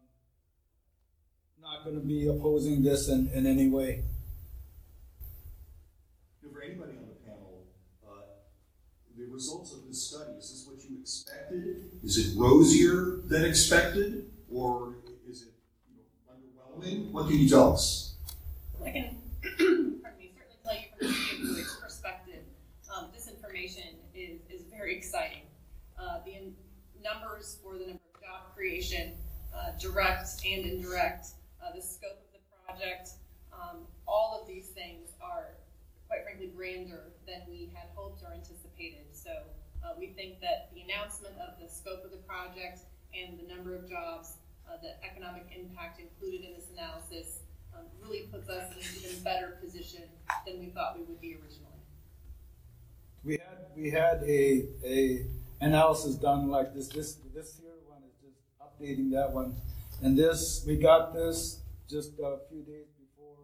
not 1.60 1.84
going 1.84 1.98
to 1.98 2.06
be 2.06 2.28
opposing 2.28 2.82
this 2.82 3.08
in, 3.08 3.30
in 3.34 3.46
any 3.46 3.68
way. 3.68 4.02
For 6.40 6.62
anybody 6.62 6.92
on 6.92 7.06
the 7.08 7.30
panel, 7.30 7.64
uh, 8.06 8.12
the 9.16 9.24
results 9.32 9.72
of 9.72 9.86
this 9.86 10.02
study, 10.02 10.32
is 10.32 10.50
this 10.50 10.66
what 10.66 10.84
you 10.88 11.00
expected? 11.00 11.90
Is 12.02 12.18
it 12.18 12.38
rosier 12.38 13.20
than 13.26 13.44
expected, 13.44 14.30
or 14.52 14.96
is 15.28 15.42
it 15.42 15.54
you 15.88 15.96
know, 15.96 16.34
underwhelming? 16.34 17.12
What 17.12 17.28
can 17.28 17.38
you 17.38 17.48
tell 17.48 17.72
us? 17.72 18.14
I 18.84 18.90
can, 18.90 19.16
pardon 20.02 20.18
me, 20.18 20.32
certainly 20.36 20.58
tell 20.64 20.74
you 20.74 20.80
from 20.98 21.08
the 21.08 21.14
city 21.14 21.36
of 21.36 21.40
Beloit's 21.40 21.76
perspective, 21.80 22.42
um, 22.94 23.08
this 23.14 23.28
information 23.28 23.84
is, 24.14 24.40
is 24.50 24.62
very 24.70 24.96
exciting. 25.10 25.42
Uh, 25.98 26.22
the 26.24 26.30
in- 26.30 26.54
numbers 27.02 27.58
for 27.64 27.74
the 27.74 27.82
number 27.82 28.06
of 28.14 28.22
job 28.22 28.54
creation, 28.54 29.10
uh, 29.52 29.72
direct 29.80 30.38
and 30.46 30.64
indirect, 30.64 31.34
uh, 31.58 31.74
the 31.74 31.82
scope 31.82 32.22
of 32.22 32.30
the 32.30 32.38
project, 32.62 33.18
um, 33.50 33.82
all 34.06 34.38
of 34.40 34.46
these 34.46 34.68
things 34.68 35.10
are 35.20 35.58
quite 36.06 36.22
frankly 36.22 36.52
grander 36.54 37.10
than 37.26 37.42
we 37.50 37.72
had 37.74 37.90
hoped 37.96 38.22
or 38.22 38.32
anticipated. 38.32 39.10
So, 39.10 39.30
uh, 39.82 39.98
we 39.98 40.14
think 40.14 40.38
that 40.42 40.70
the 40.74 40.82
announcement 40.82 41.34
of 41.42 41.58
the 41.58 41.66
scope 41.66 42.04
of 42.04 42.12
the 42.12 42.22
project 42.22 42.86
and 43.10 43.36
the 43.36 43.52
number 43.52 43.74
of 43.74 43.90
jobs, 43.90 44.38
uh, 44.70 44.76
the 44.80 44.94
economic 45.04 45.50
impact 45.50 45.98
included 45.98 46.46
in 46.46 46.54
this 46.54 46.70
analysis, 46.70 47.40
um, 47.74 47.82
really 48.00 48.28
puts 48.30 48.48
us 48.48 48.70
in 48.70 48.78
an 48.78 48.86
even 49.02 49.24
better 49.24 49.58
position 49.60 50.04
than 50.46 50.60
we 50.60 50.66
thought 50.66 50.96
we 50.96 51.02
would 51.02 51.20
be 51.20 51.34
originally. 51.34 51.69
We 53.80 53.88
had 53.88 54.22
a 54.24 54.66
a 54.84 55.24
analysis 55.62 56.16
done 56.16 56.50
like 56.50 56.74
this. 56.74 56.88
This 56.88 57.16
this 57.34 57.58
here 57.58 57.78
one 57.88 58.02
is 58.04 58.14
just 58.20 58.36
updating 58.60 59.10
that 59.12 59.32
one, 59.32 59.56
and 60.02 60.18
this 60.18 60.62
we 60.66 60.76
got 60.76 61.14
this 61.14 61.62
just 61.88 62.12
a 62.18 62.40
few 62.50 62.60
days 62.60 62.88
before 63.00 63.38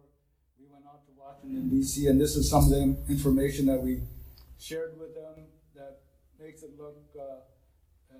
we 0.59 0.67
went 0.71 0.85
out 0.85 1.03
to 1.07 1.11
Washington 1.17 1.69
D.C. 1.69 2.05
And 2.05 2.21
this 2.21 2.35
is 2.35 2.51
some 2.51 2.65
of 2.65 2.69
the 2.69 2.95
information 3.09 3.65
that 3.65 3.81
we 3.81 4.01
shared 4.59 4.99
with 4.99 5.15
them 5.15 5.45
that 5.73 6.01
makes 6.39 6.61
it 6.61 6.69
look 6.77 6.97
uh, 7.17 7.21
uh, 8.13 8.17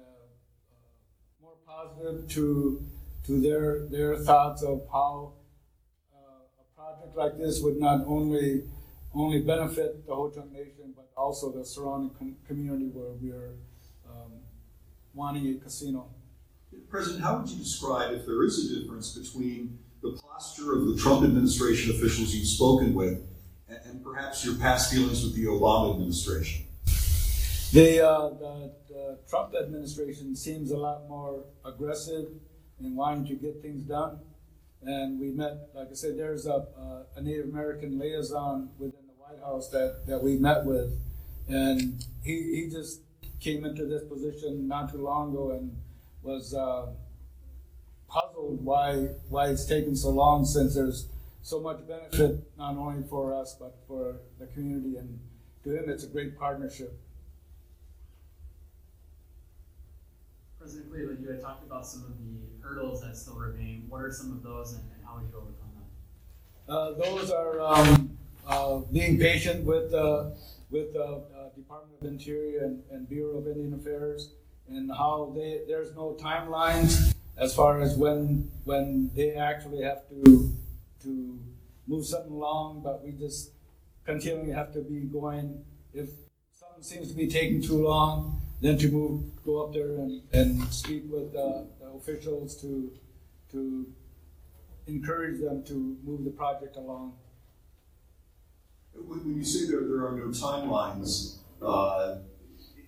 more 1.40 1.58
positive 1.68 2.28
to 2.30 2.82
to 3.28 3.40
their 3.40 3.86
their 3.90 4.18
thoughts 4.18 4.64
of 4.64 4.82
how 4.92 5.34
uh, 6.16 6.64
a 6.64 6.76
project 6.76 7.16
like 7.16 7.38
this 7.38 7.62
would 7.62 7.78
not 7.78 8.06
only 8.08 8.64
only 9.22 9.42
benefit 9.42 10.06
the 10.06 10.14
Ho 10.14 10.30
Chunk 10.30 10.52
Nation, 10.52 10.94
but 10.96 11.10
also 11.16 11.52
the 11.52 11.66
surrounding 11.66 12.12
com- 12.18 12.36
community 12.48 12.86
where 12.86 13.12
we 13.14 13.32
are 13.32 13.56
um, 14.10 14.32
wanting 15.14 15.48
a 15.50 15.56
casino. 15.56 16.10
President, 16.90 17.24
how 17.24 17.38
would 17.38 17.50
you 17.50 17.58
describe 17.58 18.14
if 18.14 18.26
there 18.26 18.44
is 18.44 18.72
a 18.72 18.80
difference 18.80 19.18
between 19.18 19.80
the 20.02 20.12
posture 20.22 20.74
of 20.74 20.86
the 20.86 20.96
Trump 20.98 21.24
administration 21.24 21.92
officials 21.92 22.34
you've 22.34 22.48
spoken 22.48 22.94
with 22.94 23.22
and, 23.68 23.80
and 23.86 24.04
perhaps 24.04 24.46
your 24.46 24.56
past 24.56 24.92
dealings 24.94 25.24
with 25.24 25.36
the 25.36 25.46
Obama 25.46 25.94
administration? 25.94 26.66
The, 27.74 28.08
uh, 28.08 28.30
the, 28.30 28.72
the 28.88 29.20
Trump 29.30 29.54
administration 29.56 30.36
seems 30.36 30.72
a 30.72 30.78
lot 30.78 31.10
more 31.10 31.44
aggressive 31.66 32.28
in 32.80 32.96
wanting 32.96 33.26
to 33.28 33.36
get 33.36 33.62
things 33.62 33.84
done. 33.84 34.20
And 34.84 35.20
we 35.20 35.32
met, 35.32 35.70
like 35.74 35.90
I 35.92 35.94
said, 35.94 36.18
there's 36.18 36.46
a, 36.46 36.66
a 37.16 37.22
Native 37.22 37.50
American 37.50 38.00
liaison 38.00 38.70
within 38.78 39.07
White 39.28 39.44
House 39.44 39.70
that, 39.70 40.06
that 40.08 40.24
we 40.24 40.38
met 40.38 40.66
with. 40.66 40.98
And 41.50 42.06
he, 42.24 42.64
he 42.64 42.70
just 42.72 43.02
came 43.40 43.66
into 43.66 43.86
this 43.86 44.04
position 44.04 44.68
not 44.68 44.92
too 44.92 45.00
long 45.00 45.32
ago 45.32 45.52
and 45.52 45.76
was 46.24 46.54
uh, 46.54 46.88
puzzled 48.10 48.64
why, 48.64 49.10
why 49.30 49.50
it's 49.50 49.66
taken 49.66 49.96
so 49.96 50.10
long 50.10 50.46
since 50.46 50.76
there's 50.76 51.08
so 51.42 51.60
much 51.60 51.86
benefit 51.88 52.44
not 52.58 52.76
only 52.78 53.04
for 53.08 53.34
us 53.34 53.56
but 53.60 53.76
for 53.88 54.18
the 54.40 54.48
community. 54.48 54.98
And 54.98 55.20
to 55.64 55.78
him, 55.78 55.90
it's 55.90 56.04
a 56.04 56.08
great 56.08 56.38
partnership. 56.38 56.98
President 60.60 60.92
Cleveland, 60.92 61.20
you 61.22 61.30
had 61.30 61.42
talked 61.42 61.66
about 61.66 61.86
some 61.86 62.04
of 62.04 62.18
the 62.18 62.66
hurdles 62.66 63.02
that 63.02 63.16
still 63.16 63.36
remain. 63.36 63.86
What 63.88 64.02
are 64.02 64.12
some 64.12 64.32
of 64.32 64.44
those, 64.44 64.74
and, 64.74 64.84
and 64.96 65.06
how 65.06 65.16
would 65.16 65.30
you 65.30 65.38
overcome 65.38 65.72
them? 65.76 65.88
Uh, 66.68 66.92
those 66.94 67.32
are 67.32 67.62
um, 67.62 68.17
being 68.92 69.20
patient 69.20 69.66
with 69.66 69.94
uh, 69.94 70.32
with 70.70 70.96
uh, 70.96 71.00
uh, 71.00 71.50
Department 71.56 72.02
of 72.02 72.08
Interior 72.08 72.64
and, 72.64 72.84
and 72.92 73.08
Bureau 73.08 73.38
of 73.38 73.48
Indian 73.48 73.74
Affairs, 73.74 74.34
and 74.68 74.92
how 74.92 75.34
they 75.36 75.62
there's 75.68 75.96
no 75.96 76.18
timelines 76.20 77.14
as 77.38 77.54
far 77.54 77.82
as 77.82 77.96
when 77.96 78.52
when 78.66 79.12
they 79.16 79.34
actually 79.34 79.84
have 79.84 80.08
to 80.10 80.54
to 81.04 81.40
move 81.88 82.06
something 82.06 82.34
along. 82.34 82.82
But 82.84 83.04
we 83.04 83.12
just 83.12 83.52
continually 84.06 84.52
have 84.52 84.74
to 84.74 84.82
be 84.82 85.02
going. 85.02 85.64
If 85.94 86.10
something 86.52 86.84
seems 86.84 87.10
to 87.10 87.16
be 87.16 87.28
taking 87.28 87.62
too 87.62 87.84
long, 87.84 88.42
then 88.62 88.78
to 88.78 88.90
move, 88.90 89.44
go 89.44 89.64
up 89.64 89.74
there 89.74 89.96
and, 89.98 90.22
and 90.34 90.64
speak 90.74 91.04
with 91.10 91.36
uh, 91.36 91.64
the 91.80 91.88
officials 91.96 92.60
to 92.62 92.92
to 93.52 93.88
encourage 94.88 95.42
them 95.42 95.64
to 95.66 95.98
move 96.04 96.24
the 96.24 96.32
project 96.32 96.78
along. 96.78 97.14
When, 99.06 99.38
you 99.38 99.44
say 99.44 99.70
there, 99.70 99.82
there 99.82 100.06
are 100.06 100.12
no 100.12 100.28
timelines, 100.28 101.38
uh, 101.62 102.18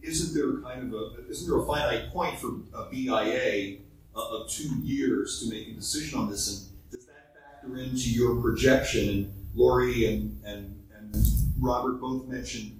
isn't 0.02 0.34
there 0.34 0.62
kind 0.62 0.94
of 0.94 1.00
a, 1.00 1.30
isn't 1.30 1.50
there 1.50 1.60
a 1.60 1.66
finite 1.66 2.12
point 2.12 2.40
for 2.40 2.48
a 2.74 2.90
BIA 2.90 3.80
of, 4.16 4.42
of 4.42 4.50
two 4.50 4.70
years 4.82 5.42
to 5.42 5.50
make 5.50 5.68
a 5.68 5.74
decision 5.74 6.20
on 6.20 6.30
this? 6.30 6.48
And 6.50 6.92
does 6.92 7.06
that 7.06 7.36
factor 7.36 7.78
into 7.78 8.10
your 8.10 8.42
projection? 8.42 9.10
And 9.10 9.34
Lori 9.54 10.06
and, 10.06 10.42
and, 10.46 10.82
and 10.96 11.16
Robert 11.60 12.00
both 12.00 12.28
mentioned 12.28 12.80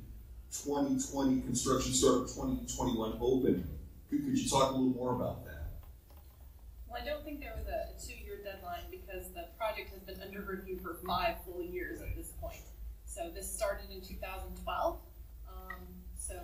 2020 0.52 1.42
construction 1.42 1.94
start 1.94 2.22
of 2.22 2.28
2021 2.28 3.18
open. 3.22 3.68
Could, 4.10 4.26
could 4.26 4.38
you 4.38 4.50
talk 4.50 4.72
a 4.72 4.72
little 4.72 4.90
more 4.90 5.16
about 5.16 5.46
that? 5.46 5.50
Well, 6.88 7.00
I 7.02 7.06
don't 7.06 7.24
think 7.24 7.40
there 7.40 7.54
was 7.56 7.68
a 7.68 7.94
two-year 8.04 8.40
deadline 8.44 8.90
because 8.90 9.32
the 9.34 9.48
project 9.58 9.92
has 9.92 10.02
been 10.02 10.20
under 10.26 10.42
review 10.42 10.80
for 10.82 10.98
five 11.06 11.36
full 11.46 11.62
years 11.62 12.02
at. 12.02 12.08
So 13.20 13.30
this 13.36 13.54
started 13.54 13.92
in 13.92 14.00
2012. 14.00 14.98
Um, 15.46 15.74
so 16.18 16.36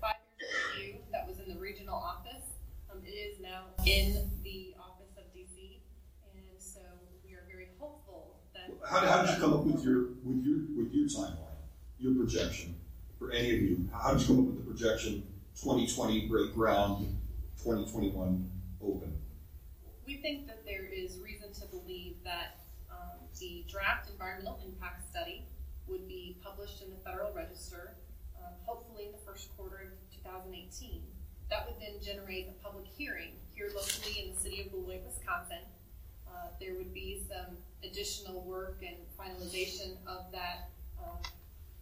five 0.00 0.16
years 0.40 0.50
review 0.74 0.94
that 1.12 1.24
was 1.24 1.38
in 1.38 1.54
the 1.54 1.60
regional 1.60 1.94
office. 1.94 2.50
Um, 2.90 2.98
it 3.06 3.10
is 3.10 3.38
now 3.38 3.66
in 3.86 4.28
the 4.42 4.74
office 4.76 5.14
of 5.16 5.22
DC, 5.32 5.78
and 6.34 6.42
so 6.58 6.80
we 7.24 7.34
are 7.34 7.44
very 7.48 7.68
hopeful 7.78 8.40
that. 8.54 8.72
How, 8.90 9.06
how 9.06 9.22
did 9.22 9.36
you 9.36 9.40
come 9.40 9.52
up 9.52 9.62
with 9.66 9.84
your, 9.84 10.14
with 10.24 10.44
your, 10.44 10.58
with 10.76 10.92
your 10.92 11.06
timeline, 11.06 11.62
your 12.00 12.16
projection 12.16 12.74
for 13.20 13.30
any 13.30 13.54
of 13.54 13.62
you? 13.62 13.88
How 13.94 14.10
did 14.10 14.22
you 14.22 14.26
come 14.26 14.40
up 14.40 14.46
with 14.46 14.56
the 14.56 14.72
projection, 14.72 15.22
twenty 15.62 15.86
twenty 15.86 16.26
break 16.26 16.52
ground, 16.54 17.06
twenty 17.62 17.88
twenty-one 17.88 18.50
open? 18.82 19.16
We 20.04 20.16
think 20.16 20.48
that 20.48 20.66
there 20.66 20.86
is 20.86 21.20
reason 21.20 21.52
to 21.52 21.66
believe 21.66 22.16
that 22.24 22.58
um, 22.90 23.20
the 23.38 23.64
draft 23.68 24.10
environmental 24.10 24.58
impact 24.66 25.08
study 25.08 25.44
would 25.88 26.08
be 26.08 26.38
published 26.42 26.82
in 26.82 26.90
the 26.90 26.96
Federal 27.04 27.32
Register, 27.32 27.96
um, 28.38 28.52
hopefully 28.64 29.06
in 29.06 29.12
the 29.12 29.18
first 29.18 29.56
quarter 29.56 29.92
of 29.92 30.16
2018. 30.22 31.02
That 31.48 31.66
would 31.66 31.80
then 31.80 32.02
generate 32.02 32.48
a 32.48 32.64
public 32.64 32.86
hearing 32.86 33.32
here 33.54 33.68
locally 33.74 34.26
in 34.26 34.34
the 34.34 34.40
city 34.40 34.62
of 34.62 34.70
Beloit, 34.70 35.02
Wisconsin. 35.06 35.62
Uh, 36.26 36.48
there 36.60 36.74
would 36.74 36.92
be 36.92 37.22
some 37.28 37.56
additional 37.84 38.42
work 38.42 38.82
and 38.82 38.96
finalization 39.18 39.96
of 40.06 40.30
that 40.32 40.70
um, 40.98 41.18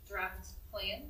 draft 0.07 0.49
plan. 0.71 1.03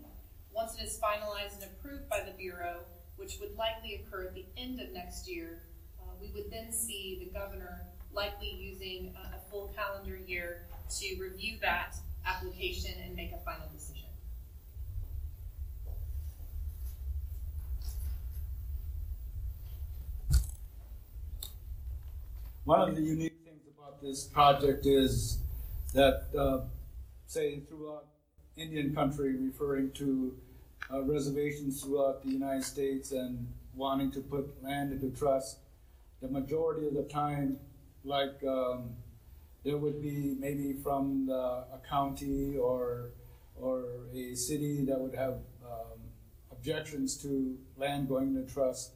Once 0.52 0.78
it 0.78 0.84
is 0.84 0.98
finalized 1.02 1.60
and 1.62 1.64
approved 1.64 2.08
by 2.08 2.20
the 2.20 2.30
Bureau, 2.38 2.80
which 3.16 3.38
would 3.40 3.56
likely 3.56 3.96
occur 3.96 4.24
at 4.24 4.34
the 4.34 4.44
end 4.56 4.80
of 4.80 4.90
next 4.92 5.28
year, 5.28 5.62
uh, 6.00 6.12
we 6.20 6.30
would 6.32 6.50
then 6.50 6.72
see 6.72 7.18
the 7.20 7.38
governor 7.38 7.82
likely 8.12 8.50
using 8.50 9.12
a, 9.16 9.36
a 9.36 9.50
full 9.50 9.74
calendar 9.76 10.16
year 10.16 10.62
to 10.88 11.16
review 11.20 11.56
that 11.60 11.96
application 12.26 12.92
and 13.04 13.14
make 13.14 13.32
a 13.32 13.38
final 13.38 13.68
decision. 13.72 14.08
One 22.64 22.88
of 22.88 22.96
the 22.96 23.02
unique 23.02 23.36
things 23.44 23.60
about 23.76 24.00
this 24.00 24.24
project 24.24 24.86
is 24.86 25.38
that, 25.92 26.24
uh, 26.36 26.60
say, 27.26 27.60
throughout 27.68 28.06
Indian 28.56 28.94
country, 28.94 29.36
referring 29.36 29.90
to 29.92 30.34
uh, 30.90 31.02
reservations 31.02 31.82
throughout 31.82 32.22
the 32.22 32.30
United 32.30 32.64
States 32.64 33.12
and 33.12 33.46
wanting 33.74 34.10
to 34.12 34.20
put 34.20 34.62
land 34.62 34.92
into 34.92 35.10
trust, 35.10 35.58
the 36.22 36.28
majority 36.28 36.86
of 36.86 36.94
the 36.94 37.02
time, 37.02 37.58
like 38.02 38.42
um, 38.48 38.90
there 39.64 39.78
would 39.78 40.02
be 40.02 40.36
maybe 40.38 40.74
from 40.74 41.26
the, 41.26 41.32
a 41.34 41.80
county 41.88 42.56
or 42.56 43.10
or 43.56 43.84
a 44.14 44.34
city 44.34 44.84
that 44.84 44.98
would 45.00 45.14
have 45.14 45.34
um, 45.64 45.98
objections 46.50 47.16
to 47.22 47.56
land 47.76 48.08
going 48.08 48.34
to 48.34 48.52
trust. 48.52 48.92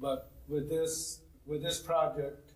But 0.00 0.30
with 0.48 0.68
this 0.68 1.20
with 1.46 1.62
this 1.62 1.78
project, 1.78 2.52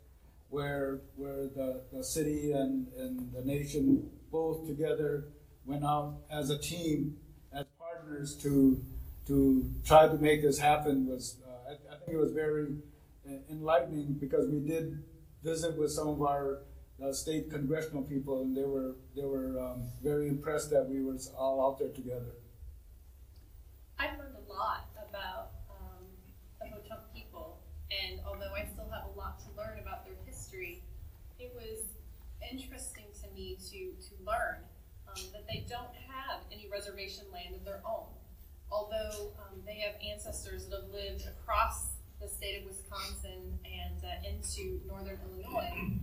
where 0.50 1.00
where 1.16 1.48
the, 1.48 1.82
the 1.92 2.04
city 2.04 2.52
and, 2.52 2.86
and 2.98 3.32
the 3.32 3.42
nation 3.42 4.10
both 4.30 4.66
together 4.66 5.24
went 5.64 5.84
out 5.84 6.16
as 6.30 6.50
a 6.50 6.58
team, 6.58 7.16
as 7.52 7.64
partners 7.78 8.34
to 8.42 8.82
to 9.26 9.70
try 9.84 10.06
to 10.06 10.18
make 10.18 10.42
this 10.42 10.58
happen 10.58 11.06
was 11.06 11.36
uh, 11.46 11.70
I, 11.70 11.94
I 11.94 11.98
think 11.98 12.16
it 12.16 12.20
was 12.20 12.32
very 12.32 12.68
uh, 13.26 13.32
enlightening 13.50 14.14
because 14.14 14.48
we 14.48 14.60
did 14.60 15.02
visit 15.44 15.76
with 15.78 15.90
some 15.92 16.08
of 16.08 16.22
our 16.22 16.60
uh, 17.02 17.12
state 17.12 17.50
congressional 17.50 18.02
people 18.02 18.42
and 18.42 18.56
they 18.56 18.64
were 18.64 18.96
they 19.14 19.24
were 19.24 19.58
um, 19.60 19.84
very 20.02 20.28
impressed 20.28 20.70
that 20.70 20.88
we 20.88 21.02
were 21.02 21.16
all 21.36 21.64
out 21.64 21.78
there 21.78 21.90
together. 21.90 22.34
I've 23.98 24.18
learned 24.18 24.36
a 24.36 24.52
lot 24.52 24.88
about 25.08 25.50
um, 25.70 26.04
the 26.60 26.68
Ho-Chunk 26.68 27.00
people, 27.14 27.58
and 27.90 28.20
although 28.26 28.54
I 28.54 28.64
still 28.72 28.88
have 28.90 29.10
a 29.14 29.18
lot 29.18 29.40
to 29.40 29.46
learn 29.56 29.78
about 29.80 30.04
their 30.04 30.14
history, 30.24 30.82
it 31.40 31.52
was 31.54 31.86
interesting 32.50 33.06
to 33.22 33.34
me 33.34 33.58
to, 33.70 33.78
to 34.08 34.14
learn 34.24 34.62
um, 35.08 35.22
that 35.32 35.46
they 35.48 35.64
don't 35.68 35.94
have 36.06 36.40
any 36.52 36.68
reservation 36.70 37.24
land 37.32 37.54
of 37.54 37.64
their 37.64 37.80
own. 37.86 38.06
Although 38.70 39.32
um, 39.42 39.58
they 39.66 39.80
have 39.80 39.94
ancestors 40.04 40.66
that 40.66 40.82
have 40.82 40.90
lived 40.92 41.24
across 41.26 41.90
the 42.20 42.28
state 42.28 42.60
of 42.60 42.68
Wisconsin 42.68 43.58
and 43.64 44.04
uh, 44.04 44.28
into 44.28 44.80
northern 44.86 45.18
Illinois, 45.24 45.98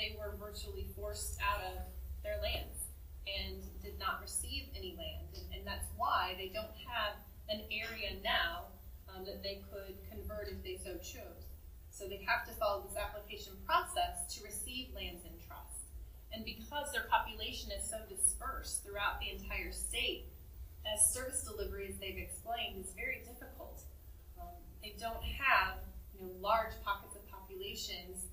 they 0.00 0.16
were 0.16 0.32
virtually 0.40 0.88
forced 0.96 1.36
out 1.44 1.60
of 1.60 1.84
their 2.24 2.40
lands 2.40 2.88
and 3.28 3.60
did 3.84 4.00
not 4.00 4.16
receive 4.24 4.72
any 4.72 4.96
land. 4.96 5.28
And, 5.36 5.60
and 5.60 5.62
that's 5.68 5.92
why 6.00 6.34
they 6.40 6.48
don't 6.48 6.72
have 6.88 7.20
an 7.52 7.60
area 7.68 8.16
now 8.24 8.72
um, 9.12 9.28
that 9.28 9.44
they 9.44 9.60
could 9.68 10.00
convert 10.08 10.48
if 10.48 10.64
they 10.64 10.80
so 10.80 10.96
chose. 11.04 11.52
So 11.90 12.08
they 12.08 12.24
have 12.24 12.48
to 12.48 12.52
follow 12.56 12.80
this 12.88 12.96
application 12.96 13.52
process 13.66 14.24
to 14.36 14.44
receive 14.44 14.88
lands 14.96 15.20
in 15.28 15.36
trust. 15.44 15.92
And 16.32 16.48
because 16.48 16.88
their 16.96 17.04
population 17.10 17.68
is 17.68 17.84
so 17.84 18.00
dispersed 18.08 18.86
throughout 18.86 19.20
the 19.20 19.28
entire 19.36 19.72
state, 19.72 20.32
as 20.88 21.12
service 21.12 21.44
delivery, 21.44 21.92
as 21.92 22.00
they've 22.00 22.16
explained, 22.16 22.80
is 22.80 22.94
very 22.96 23.20
difficult. 23.28 23.84
Um, 24.40 24.56
they 24.80 24.96
don't 24.96 25.20
have 25.20 25.76
you 26.16 26.24
know, 26.24 26.32
large 26.40 26.72
pockets 26.86 27.16
of 27.16 27.26
populations. 27.28 28.29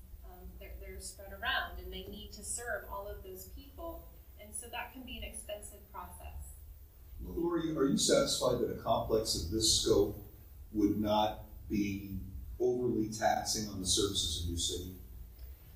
They're, 0.60 0.74
they're 0.80 1.00
spread 1.00 1.32
around, 1.32 1.78
and 1.82 1.92
they 1.92 2.06
need 2.10 2.32
to 2.34 2.44
serve 2.44 2.84
all 2.90 3.08
of 3.08 3.22
those 3.22 3.48
people. 3.56 4.08
And 4.40 4.54
so 4.54 4.66
that 4.70 4.92
can 4.92 5.02
be 5.02 5.18
an 5.18 5.24
expensive 5.24 5.80
process. 5.92 6.54
Lori, 7.24 7.76
are 7.76 7.84
you 7.84 7.98
satisfied 7.98 8.60
that 8.60 8.70
a 8.70 8.82
complex 8.82 9.34
of 9.34 9.50
this 9.50 9.80
scope 9.80 10.18
would 10.72 11.00
not 11.00 11.44
be 11.68 12.18
overly 12.60 13.08
taxing 13.08 13.68
on 13.68 13.80
the 13.80 13.86
services 13.86 14.42
of 14.42 14.50
your 14.50 14.58
city? 14.58 14.94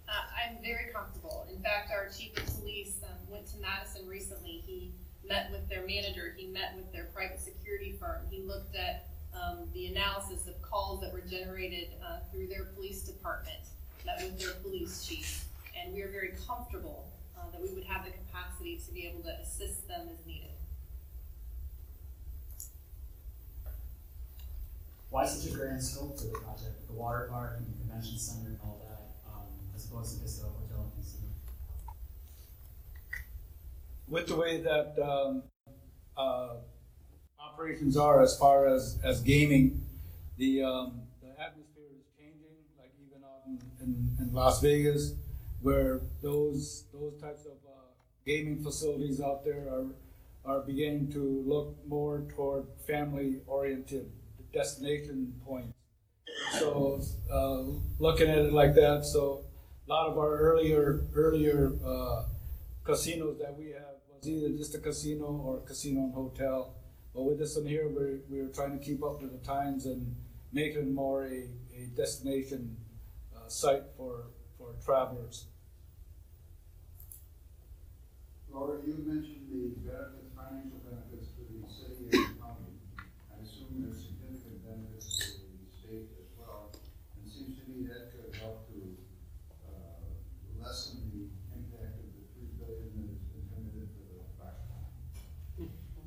Uh, 0.09 0.13
I'm 0.37 0.63
very 0.63 0.93
comfortable. 0.93 1.47
In 1.51 1.63
fact, 1.63 1.91
our 1.91 2.09
chief 2.09 2.37
of 2.37 2.61
police 2.61 3.01
um, 3.05 3.17
went 3.29 3.47
to 3.49 3.59
Madison 3.59 4.07
recently. 4.07 4.63
He 4.67 4.93
met 5.27 5.51
with 5.51 5.69
their 5.69 5.87
manager. 5.87 6.35
He 6.37 6.47
met 6.47 6.75
with 6.77 6.93
their 6.93 7.05
private 7.15 7.41
security 7.41 7.97
firm. 7.99 8.23
He 8.31 8.43
looked 8.43 8.75
at 8.77 9.09
um, 9.35 9.69
the 9.73 9.87
analysis 9.87 10.47
of 10.47 10.61
calls 10.61 11.01
that 11.01 11.13
were 11.13 11.23
generated 11.23 11.89
uh, 12.05 12.19
through 12.31 12.49
their 12.49 12.65
police 12.65 13.03
department. 13.03 13.61
Met 14.05 14.23
was 14.23 14.43
their 14.43 14.55
police 14.55 15.07
chief, 15.07 15.45
and 15.77 15.95
we 15.95 16.03
are 16.03 16.09
very 16.09 16.35
comfortable 16.47 17.09
uh, 17.37 17.51
that 17.53 17.61
we 17.61 17.69
would 17.75 17.85
have 17.85 18.05
the 18.05 18.11
capacity 18.11 18.81
to 18.85 18.93
be 18.93 19.07
able 19.07 19.23
to 19.23 19.31
assist 19.41 19.87
them 19.87 20.09
as 20.11 20.27
needed. 20.27 20.49
Why 25.11 25.27
such 25.27 25.53
a 25.53 25.55
grand 25.55 25.83
scope 25.83 26.17
to 26.19 26.27
the 26.27 26.39
project? 26.39 26.87
The 26.89 26.95
water 26.95 27.29
park 27.31 27.59
and 27.59 27.67
the 27.67 27.79
convention 27.79 28.19
center 28.19 28.49
and 28.49 28.59
all 28.65 28.81
that, 28.89 29.31
um, 29.31 29.47
as 29.77 29.85
opposed 29.85 30.17
to 30.17 30.23
just 30.23 30.43
a 30.43 30.47
hotel 30.47 30.91
and 30.91 31.05
casino? 31.05 31.29
with 34.09 34.27
the 34.27 34.37
way 34.37 34.61
that 34.63 34.99
um, 35.03 35.43
uh, 36.17 36.57
operations 37.41 37.97
are 37.97 38.23
as 38.23 38.37
far 38.39 38.67
as, 38.67 38.99
as 39.05 39.21
gaming, 39.23 39.81
the, 40.39 40.63
um, 40.63 41.01
the 41.23 41.29
atmosphere 41.41 41.89
is 41.97 42.05
changing, 42.19 42.57
like 42.79 42.93
even 43.07 43.23
out 43.25 43.47
in, 43.83 44.17
in, 44.19 44.33
Las 44.33 44.61
Vegas, 44.61 45.15
where 45.61 46.01
those, 46.23 46.85
those 46.93 47.21
types 47.21 47.45
of 47.45 47.53
uh, 47.67 47.91
gaming 48.27 48.63
facilities 48.63 49.21
out 49.21 49.45
there 49.45 49.69
are, 49.69 49.87
are 50.45 50.61
beginning 50.61 51.11
to 51.13 51.45
look 51.47 51.77
more 51.87 52.25
toward 52.35 52.67
family 52.87 53.41
oriented 53.47 54.11
destination 54.53 55.35
points. 55.45 55.73
So, 56.59 57.01
uh, 57.31 57.63
looking 57.99 58.29
at 58.29 58.39
it 58.39 58.53
like 58.53 58.75
that, 58.75 59.05
so 59.05 59.45
a 59.87 59.91
lot 59.91 60.09
of 60.09 60.19
our 60.19 60.39
earlier, 60.39 61.05
earlier 61.15 61.73
uh, 61.85 62.25
casinos 62.85 63.39
that 63.39 63.57
we 63.57 63.71
have 63.71 63.97
was 64.09 64.29
either 64.29 64.49
just 64.57 64.75
a 64.75 64.79
casino 64.79 65.27
or 65.27 65.59
a 65.59 65.61
casino 65.61 66.01
and 66.01 66.15
hotel. 66.15 66.75
But 67.15 67.23
with 67.25 67.39
this 67.39 67.57
one 67.57 67.67
here, 67.67 67.89
we're, 67.89 68.21
we're 68.29 68.49
trying 68.49 68.79
to 68.79 68.85
keep 68.85 69.03
up 69.03 69.21
with 69.21 69.33
the 69.33 69.47
times 69.47 69.87
and 69.87 70.15
make 70.53 70.75
it 70.75 70.89
more 70.89 71.25
a, 71.25 71.49
a 71.77 71.87
destination 71.95 72.77
site 73.53 73.85
for, 73.97 74.33
for 74.57 74.73
travelers. 74.85 75.47
Laura, 78.51 78.79
you 78.85 78.97
mentioned 79.05 79.49
the 79.53 79.77
benefits, 79.85 80.33
financial 80.37 80.81
benefits 80.85 81.33
to 81.37 81.45
the 81.53 81.69
city 81.69 82.09
and 82.17 82.41
county. 82.41 82.77
I 83.29 83.41
assume 83.45 83.81
there's 83.81 84.09
significant 84.09 84.61
benefits 84.65 85.37
to 85.37 85.45
the 85.53 85.69
state 85.69 86.09
as 86.21 86.29
well. 86.37 86.73
And 87.17 87.25
it 87.25 87.33
seems 87.33 87.61
to 87.61 87.65
me 87.69 87.89
that 87.89 88.13
could 88.13 88.33
help 88.41 88.69
to 88.73 88.97
uh, 89.69 90.05
lessen 90.61 91.09
the 91.13 91.29
impact 91.53 91.97
of 92.01 92.09
the 92.13 92.25
three 92.33 92.49
billion 92.57 92.89
that 93.05 93.09
has 93.09 93.25
been 93.37 93.45
committed 93.53 93.89
for 93.97 94.05
the 94.17 94.29
platform. 94.37 94.85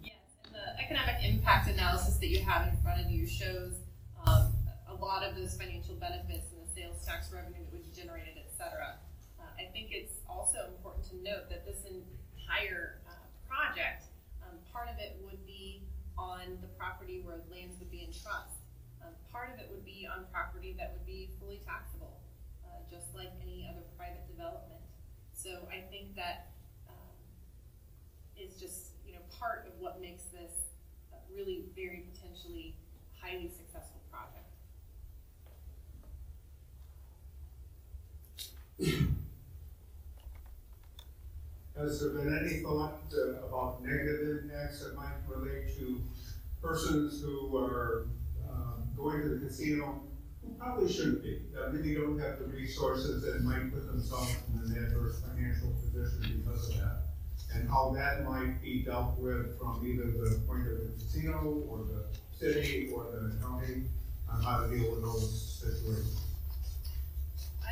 Yes, 0.02 0.34
and 0.46 0.54
the 0.54 0.66
economic 0.82 1.22
impact 1.22 1.70
analysis 1.70 2.18
that 2.18 2.30
you 2.30 2.42
have 2.42 2.70
in 2.74 2.78
front 2.82 3.02
of 3.02 3.10
you 3.10 3.26
shows 3.26 3.86
um, 4.26 4.54
a 4.90 4.94
lot 4.94 5.24
of 5.24 5.36
those 5.36 5.58
financial 5.58 5.96
benefits 5.96 6.54
and 6.54 6.62
the 6.62 6.70
sales 6.74 7.02
revenue 7.34 7.64
that 7.64 7.74
was 7.74 7.88
generated, 7.96 8.38
et 8.38 8.52
cetera. 8.58 8.98
Uh, 9.40 9.50
I 9.58 9.72
think 9.72 9.90
it's 9.92 10.20
also 10.30 10.70
important 10.74 11.06
to 11.12 11.16
note 11.24 11.50
that 11.50 11.66
this 11.66 11.86
entire 11.86 13.02
uh, 13.08 13.26
project, 13.48 14.10
um, 14.44 14.58
part 14.72 14.90
of 14.90 14.98
it 15.00 15.18
would 15.24 15.42
be 15.46 15.84
on 16.18 16.58
the 16.62 16.72
property 16.80 17.22
where 17.24 17.40
lands 17.52 17.78
would 17.80 17.92
be 17.92 18.04
in 18.04 18.12
trust. 18.12 18.64
Um, 19.04 19.14
part 19.32 19.52
of 19.54 19.60
it 19.60 19.68
would 19.70 19.86
be 19.86 20.08
on 20.08 20.26
property 20.32 20.74
that 20.78 20.94
would 20.94 21.06
be 21.06 21.30
fully 21.40 21.62
taxable, 21.66 22.22
uh, 22.66 22.82
just 22.90 23.14
like 23.16 23.32
any 23.44 23.68
other 23.70 23.84
private 23.98 24.26
development. 24.28 24.82
So 25.34 25.68
I 25.70 25.84
think 25.92 26.16
that 26.16 26.52
um, 26.88 27.16
is 28.40 28.56
just 28.60 28.96
you 29.06 29.14
know 29.14 29.24
part 29.40 29.68
of 29.68 29.78
what 29.80 30.02
makes 30.02 30.24
this 30.32 30.72
really 31.36 31.66
very 31.76 32.08
potentially 32.14 32.76
highly 33.20 33.50
successful 33.50 34.00
project. 34.10 34.48
Has 38.78 38.92
there 42.02 42.10
been 42.10 42.38
any 42.44 42.60
thought 42.62 43.00
uh, 43.16 43.46
about 43.48 43.82
negative 43.82 44.44
impacts 44.44 44.84
that 44.84 44.98
might 44.98 45.16
relate 45.30 45.78
to 45.78 46.02
persons 46.62 47.22
who 47.22 47.56
are 47.56 48.08
um, 48.50 48.84
going 48.98 49.22
to 49.22 49.30
the 49.30 49.46
casino 49.46 50.02
who 50.44 50.54
probably 50.56 50.92
shouldn't 50.92 51.24
be, 51.24 51.40
that 51.54 51.72
really 51.72 51.96
don't 51.96 52.20
have 52.20 52.40
the 52.40 52.46
resources 52.46 53.24
and 53.24 53.46
might 53.46 53.72
put 53.74 53.88
themselves 53.88 54.36
in 54.54 54.60
an 54.60 54.84
adverse 54.84 55.22
financial 55.22 55.70
position 55.82 56.44
because 56.44 56.70
of 56.70 56.76
that? 56.76 56.98
And 57.54 57.70
how 57.70 57.94
that 57.96 58.26
might 58.26 58.62
be 58.62 58.84
dealt 58.84 59.18
with 59.18 59.58
from 59.58 59.82
either 59.86 60.12
the 60.12 60.42
point 60.46 60.68
of 60.68 60.80
the 60.80 60.92
casino 61.00 61.64
or 61.70 61.78
the 61.86 62.04
city 62.38 62.90
or 62.94 63.06
the 63.06 63.38
county 63.42 63.84
on 64.30 64.44
how 64.44 64.64
to 64.64 64.76
deal 64.76 64.92
with 64.92 65.02
those 65.02 65.64
situations? 65.64 66.35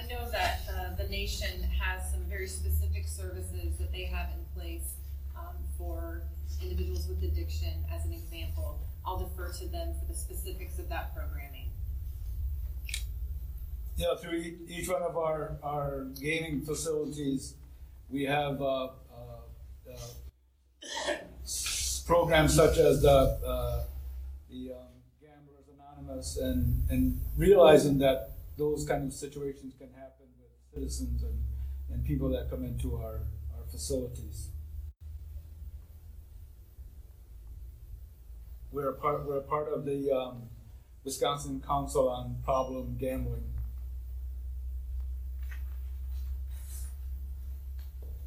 I 0.04 0.14
know 0.14 0.30
that 0.32 0.62
uh, 0.70 0.96
the 0.96 1.08
nation 1.10 1.64
has 1.80 2.12
some 2.12 2.22
very 2.26 2.48
specific 2.48 3.08
services 3.08 3.78
that 3.80 3.92
they 3.92 4.04
have 4.04 4.30
in 4.38 4.44
place 4.60 4.96
um, 5.38 5.56
for 5.78 6.24
individuals 6.62 7.08
with 7.08 7.24
addiction, 7.24 7.86
as 7.94 8.06
an 8.06 8.12
example. 8.12 8.80
I'll 9.06 9.20
defer 9.20 9.52
to 9.52 9.68
them 9.68 9.94
for 10.00 10.06
the 10.12 10.18
specifics 10.18 10.78
of 10.80 10.90
that 10.90 11.16
programming. 11.16 11.70
Yeah, 13.96 14.16
through 14.16 14.44
each 14.68 14.90
one 14.90 15.04
of 15.04 15.16
our, 15.16 15.58
our 15.64 16.06
gaming 16.20 16.62
facilities, 16.62 17.54
we 18.10 18.24
have 18.24 18.62
uh, 18.62 18.86
uh, 18.86 18.90
uh, 19.90 21.14
programs 22.06 22.54
such 22.54 22.78
as 22.78 23.02
the, 23.02 23.10
uh, 23.10 23.84
the 24.50 24.74
um, 24.74 24.88
Gamblers 25.22 25.68
Anonymous 25.74 26.38
and, 26.38 26.90
and 26.90 27.22
realizing 27.38 28.00
that 28.00 28.33
those 28.58 28.86
kind 28.86 29.08
of 29.08 29.14
situations 29.14 29.74
can 29.78 29.90
happen 29.94 30.28
with 30.40 30.52
citizens 30.74 31.24
and, 31.24 31.40
and 31.92 32.06
people 32.06 32.30
that 32.30 32.50
come 32.50 32.64
into 32.64 32.96
our, 32.98 33.22
our 33.56 33.66
facilities. 33.72 34.50
We're 38.72 38.90
a 38.90 38.94
part, 38.94 39.26
we're 39.28 39.38
a 39.38 39.42
part 39.42 39.72
of 39.72 39.86
the 39.86 40.12
um, 40.12 40.44
Wisconsin 41.04 41.62
Council 41.66 42.10
on 42.10 42.38
Problem 42.44 42.98
Gambling. 43.00 43.44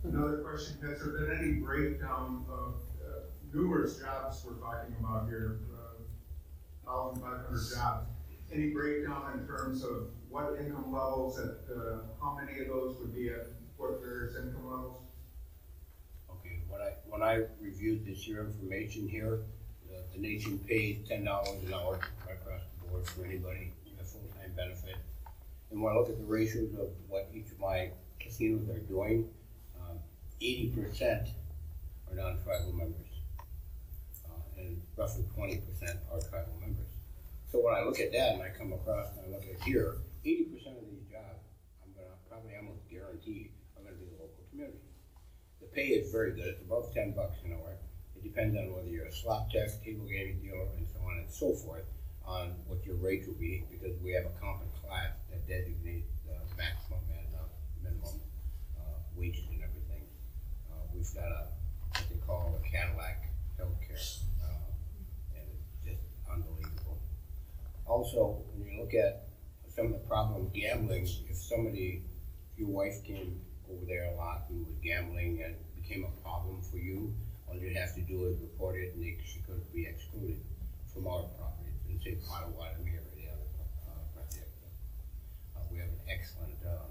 Another 0.05 0.39
question, 0.39 0.79
has 0.83 1.01
there 1.01 1.19
been 1.19 1.39
any 1.39 1.53
breakdown 1.55 2.45
of 2.49 2.75
uh, 3.05 3.21
numerous 3.53 3.99
jobs 3.99 4.45
we're 4.47 4.55
talking 4.55 4.95
about 5.01 5.27
here? 5.29 5.59
uh, 5.75 5.87
Thousand 6.85 7.21
five 7.23 7.41
hundred 7.47 7.61
jobs. 7.75 8.07
Any 8.53 8.71
breakdown 8.71 9.39
in 9.39 9.47
terms 9.47 9.83
of 9.85 10.09
what 10.31 10.57
income 10.59 10.93
levels 10.93 11.39
and 11.39 11.51
uh, 11.71 11.99
how 12.21 12.39
many 12.41 12.61
of 12.61 12.69
those 12.69 12.97
would 12.99 13.15
be 13.15 13.29
at 13.29 13.49
what 13.77 14.01
various 14.01 14.35
income 14.37 14.67
levels? 14.71 15.03
Okay, 16.31 16.61
when 16.69 16.81
I, 16.81 16.93
when 17.09 17.23
I 17.23 17.45
reviewed 17.61 18.07
this 18.07 18.27
year 18.27 18.47
information 18.47 19.09
here, 19.09 19.41
the, 19.89 20.03
the 20.15 20.21
nation 20.21 20.59
pays 20.61 21.07
ten 21.09 21.25
dollars 21.25 21.63
an 21.67 21.75
hour 21.75 21.99
right 22.27 22.37
across 22.41 22.63
the 22.81 22.89
board 22.89 23.07
for 23.07 23.25
anybody 23.25 23.73
a 24.01 24.05
full-time 24.05 24.53
benefit. 24.57 24.97
And 25.71 25.83
when 25.83 25.93
I 25.93 25.97
look 25.99 26.09
at 26.09 26.19
the 26.19 26.25
ratios 26.25 26.73
of 26.75 26.89
what 27.09 27.29
each 27.35 27.51
of 27.51 27.59
my 27.59 27.91
casinos 28.21 28.69
are 28.69 28.79
doing, 28.79 29.29
um, 29.79 29.99
eighty 30.41 30.69
percent 30.69 31.29
are 32.09 32.15
non-tribal 32.15 32.73
members. 32.73 33.09
Uh, 34.25 34.61
and 34.61 34.81
roughly 34.97 35.25
twenty 35.35 35.59
percent 35.59 35.99
are 36.13 36.21
tribal 36.21 36.55
members. 36.61 36.87
So 37.57 37.65
when 37.65 37.73
I 37.73 37.81
look 37.89 37.97
at 38.05 38.13
that 38.13 38.37
and 38.37 38.43
I 38.45 38.53
come 38.53 38.77
across 38.77 39.17
and 39.17 39.25
I 39.25 39.33
look 39.33 39.49
at 39.49 39.57
here, 39.65 39.97
eighty 40.29 40.45
percent 40.45 40.77
of 40.77 40.85
these 40.93 41.09
jobs, 41.09 41.41
I'm 41.81 41.89
gonna, 41.97 42.13
probably 42.29 42.53
almost 42.53 42.85
guarantee, 42.93 43.49
are 43.73 43.81
gonna 43.81 43.97
be 43.97 44.05
the 44.13 44.21
local 44.21 44.45
community. 44.53 44.85
The 45.65 45.73
pay 45.73 45.97
is 45.97 46.13
very 46.13 46.37
good, 46.37 46.53
it's 46.53 46.61
above 46.61 46.93
ten 46.93 47.17
bucks 47.17 47.41
an 47.49 47.57
hour. 47.57 47.81
It 48.13 48.21
depends 48.21 48.61
on 48.61 48.77
whether 48.77 48.93
you're 48.93 49.09
a 49.09 49.13
slot 49.25 49.49
tech, 49.49 49.73
table 49.81 50.05
gaming 50.05 50.45
dealer, 50.45 50.69
and 50.77 50.85
so 50.85 51.01
on 51.01 51.17
and 51.17 51.33
so 51.33 51.57
forth, 51.65 51.89
on 52.29 52.53
what 52.69 52.85
your 52.85 53.01
rate 53.01 53.25
will 53.25 53.41
be, 53.41 53.65
because 53.73 53.97
we 54.05 54.13
have 54.13 54.29
a 54.29 54.37
competent 54.37 54.77
class 54.85 55.17
that 55.33 55.49
designates 55.49 56.13
the 56.29 56.37
maximum 56.61 57.01
and 57.09 57.41
uh, 57.41 57.49
minimum 57.81 58.21
uh, 58.77 59.01
wages 59.17 59.49
and 59.49 59.65
everything. 59.65 60.05
Uh, 60.69 60.85
We've 60.93 61.09
got 61.17 61.33
a, 61.33 61.49
what 61.89 62.05
they 62.13 62.21
call 62.21 62.53
a 62.53 62.61
Cadillac 62.69 63.33
healthcare, 63.57 63.97
uh, 64.45 64.69
and 65.41 65.49
it's 65.57 65.73
just 65.89 66.05
unbelievable. 66.29 67.01
Also, 67.87 68.43
when 68.55 68.69
you 68.69 68.81
look 68.81 68.95
at 68.95 69.29
some 69.69 69.87
of 69.87 69.93
the 69.93 70.09
problem 70.09 70.51
gambling, 70.55 71.07
if 71.31 71.37
somebody, 71.37 72.03
if 72.53 72.59
your 72.59 72.69
wife 72.69 73.05
came 73.05 73.41
over 73.71 73.85
there 73.87 74.05
a 74.13 74.17
lot 74.17 74.43
and 74.51 74.67
was 74.67 74.77
gambling 74.83 75.43
and 75.45 75.55
became 75.81 76.05
a 76.05 76.23
problem 76.23 76.61
for 76.63 76.79
you, 76.79 77.15
all 77.47 77.57
you'd 77.57 77.77
have 77.77 77.95
to 77.95 78.01
do 78.03 78.27
is 78.27 78.37
report 78.41 78.77
it 78.77 78.95
and 78.95 79.05
they, 79.05 79.17
she 79.25 79.39
could 79.41 79.63
be 79.73 79.87
excluded 79.87 80.41
from 80.93 81.07
our 81.07 81.23
property, 81.39 81.71
and 81.89 82.01
say 82.03 82.17
Potawatomi 82.27 82.91
or 82.91 83.07
the 83.15 83.29
other, 83.29 83.49
uh, 83.87 84.03
project. 84.17 84.51
Uh, 85.55 85.61
we 85.71 85.79
have 85.79 85.89
an 85.89 86.01
excellent, 86.09 86.57
uh, 86.67 86.89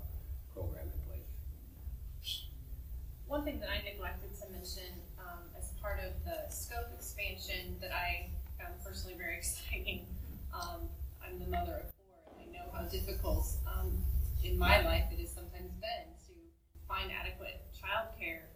program 0.53 0.85
in 0.85 0.99
place. 1.09 2.45
One 3.27 3.43
thing 3.43 3.59
that 3.59 3.69
I 3.69 3.83
neglected 3.83 4.31
to 4.39 4.49
mention 4.53 4.93
um, 5.19 5.43
as 5.57 5.71
part 5.81 5.99
of 5.99 6.13
the 6.23 6.47
scope 6.53 6.87
expansion 6.95 7.75
that 7.81 7.91
I 7.91 8.29
found 8.61 8.75
personally 8.85 9.17
very 9.17 9.37
exciting. 9.37 10.05
Um, 10.53 10.87
I'm 11.25 11.39
the 11.39 11.44
mother 11.55 11.87
of 11.87 11.91
four, 11.95 12.35
and 12.35 12.43
I 12.43 12.51
know 12.51 12.67
how 12.75 12.83
difficult 12.91 13.47
um, 13.63 14.03
in 14.43 14.59
my 14.59 14.83
life 14.83 15.05
it 15.11 15.19
has 15.19 15.31
sometimes 15.31 15.71
been 15.79 16.07
to 16.27 16.33
find 16.87 17.11
adequate 17.11 17.63
childcare. 17.71 18.51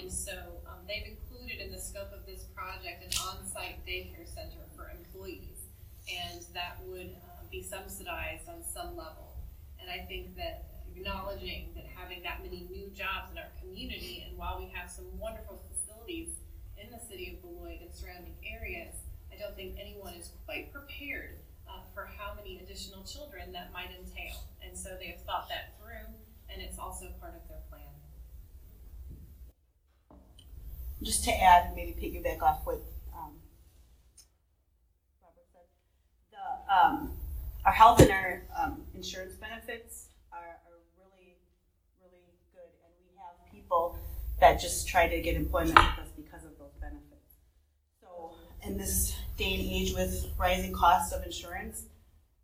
And 0.00 0.12
so 0.12 0.60
um, 0.68 0.84
they've 0.86 1.16
included 1.16 1.64
in 1.64 1.72
the 1.72 1.80
scope 1.80 2.12
of 2.12 2.26
this 2.26 2.44
project 2.54 3.04
an 3.04 3.12
on-site 3.24 3.86
daycare 3.86 4.28
center 4.28 4.68
for 4.76 4.92
employees, 4.92 5.64
and 6.04 6.44
that 6.52 6.76
would 6.84 7.16
uh, 7.24 7.44
be 7.50 7.62
subsidized 7.62 8.48
on 8.48 8.62
some 8.62 8.96
level. 8.96 9.32
And 9.80 9.88
I 9.90 10.04
think 10.04 10.36
that 10.36 10.84
acknowledging 10.94 11.72
that 11.74 11.86
having 11.96 12.22
that 12.22 12.42
many 12.42 12.68
new 12.70 12.90
jobs 12.90 13.32
in 13.32 13.38
our 13.38 13.50
community, 13.60 14.26
and 14.28 14.36
while 14.36 14.58
we 14.58 14.68
have 14.76 14.90
some 14.90 15.06
wonderful 15.18 15.62
facilities 15.72 16.36
in 16.76 16.90
the 16.90 17.00
city 17.00 17.32
of 17.32 17.40
Beloit 17.40 17.80
and 17.80 17.92
surrounding 17.94 18.34
areas, 18.44 18.94
I 19.32 19.40
don't 19.40 19.56
think 19.56 19.76
anyone 19.80 20.14
is 20.14 20.30
quite 20.44 20.72
prepared 20.72 21.41
for 21.94 22.08
how 22.18 22.34
many 22.34 22.58
additional 22.58 23.02
children 23.04 23.52
that 23.52 23.72
might 23.72 23.90
entail. 23.90 24.44
And 24.64 24.76
so 24.76 24.96
they 24.98 25.06
have 25.06 25.22
thought 25.22 25.48
that 25.48 25.74
through, 25.78 26.14
and 26.52 26.62
it's 26.62 26.78
also 26.78 27.06
part 27.20 27.34
of 27.34 27.46
their 27.48 27.58
plan. 27.68 27.82
Just 31.02 31.24
to 31.24 31.32
add, 31.32 31.66
and 31.66 31.76
maybe 31.76 31.92
piggyback 31.92 32.42
off 32.42 32.60
what 32.64 32.80
um, 33.12 33.32
Robert 35.22 35.46
said, 35.52 35.66
the, 36.30 36.74
um, 36.74 37.12
our 37.64 37.72
health 37.72 38.00
and 38.00 38.10
our 38.10 38.42
um, 38.56 38.82
insurance 38.94 39.34
benefits 39.34 40.08
are, 40.32 40.60
are 40.66 40.78
really, 40.98 41.36
really 42.00 42.22
good, 42.54 42.70
and 42.84 42.92
we 43.02 43.18
have 43.18 43.34
people 43.52 43.98
that 44.40 44.60
just 44.60 44.88
try 44.88 45.08
to 45.08 45.20
get 45.20 45.36
employment 45.36 45.74
with 45.74 46.06
us 46.06 46.12
because 46.16 46.44
of 46.44 46.56
those 46.58 46.74
benefits. 46.80 47.34
So, 48.00 48.34
in 48.64 48.78
this 48.78 49.14
day 49.36 49.54
and 49.54 49.62
age 49.62 49.92
with 49.94 50.26
rising 50.38 50.72
costs 50.72 51.12
of 51.12 51.24
insurance, 51.24 51.82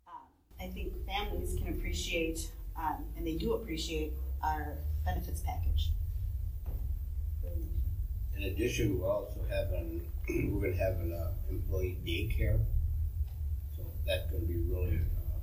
um, 0.07 0.27
I 0.59 0.67
think 0.67 0.93
families 1.05 1.55
can 1.57 1.69
appreciate, 1.69 2.51
um, 2.77 3.05
and 3.17 3.25
they 3.25 3.35
do 3.35 3.53
appreciate, 3.53 4.13
our 4.43 4.77
benefits 5.05 5.41
package. 5.41 5.89
In 8.37 8.43
addition, 8.43 8.99
we're 8.99 9.11
also 9.11 9.41
having, 9.49 10.01
we're 10.29 10.61
gonna 10.71 10.81
have 10.81 10.99
an, 11.01 11.11
uh, 11.13 11.31
employee 11.49 11.97
daycare. 12.05 12.59
So 13.75 13.83
that's 14.07 14.31
gonna 14.31 14.45
be 14.45 14.57
really, 14.69 14.97
uh, 14.97 15.39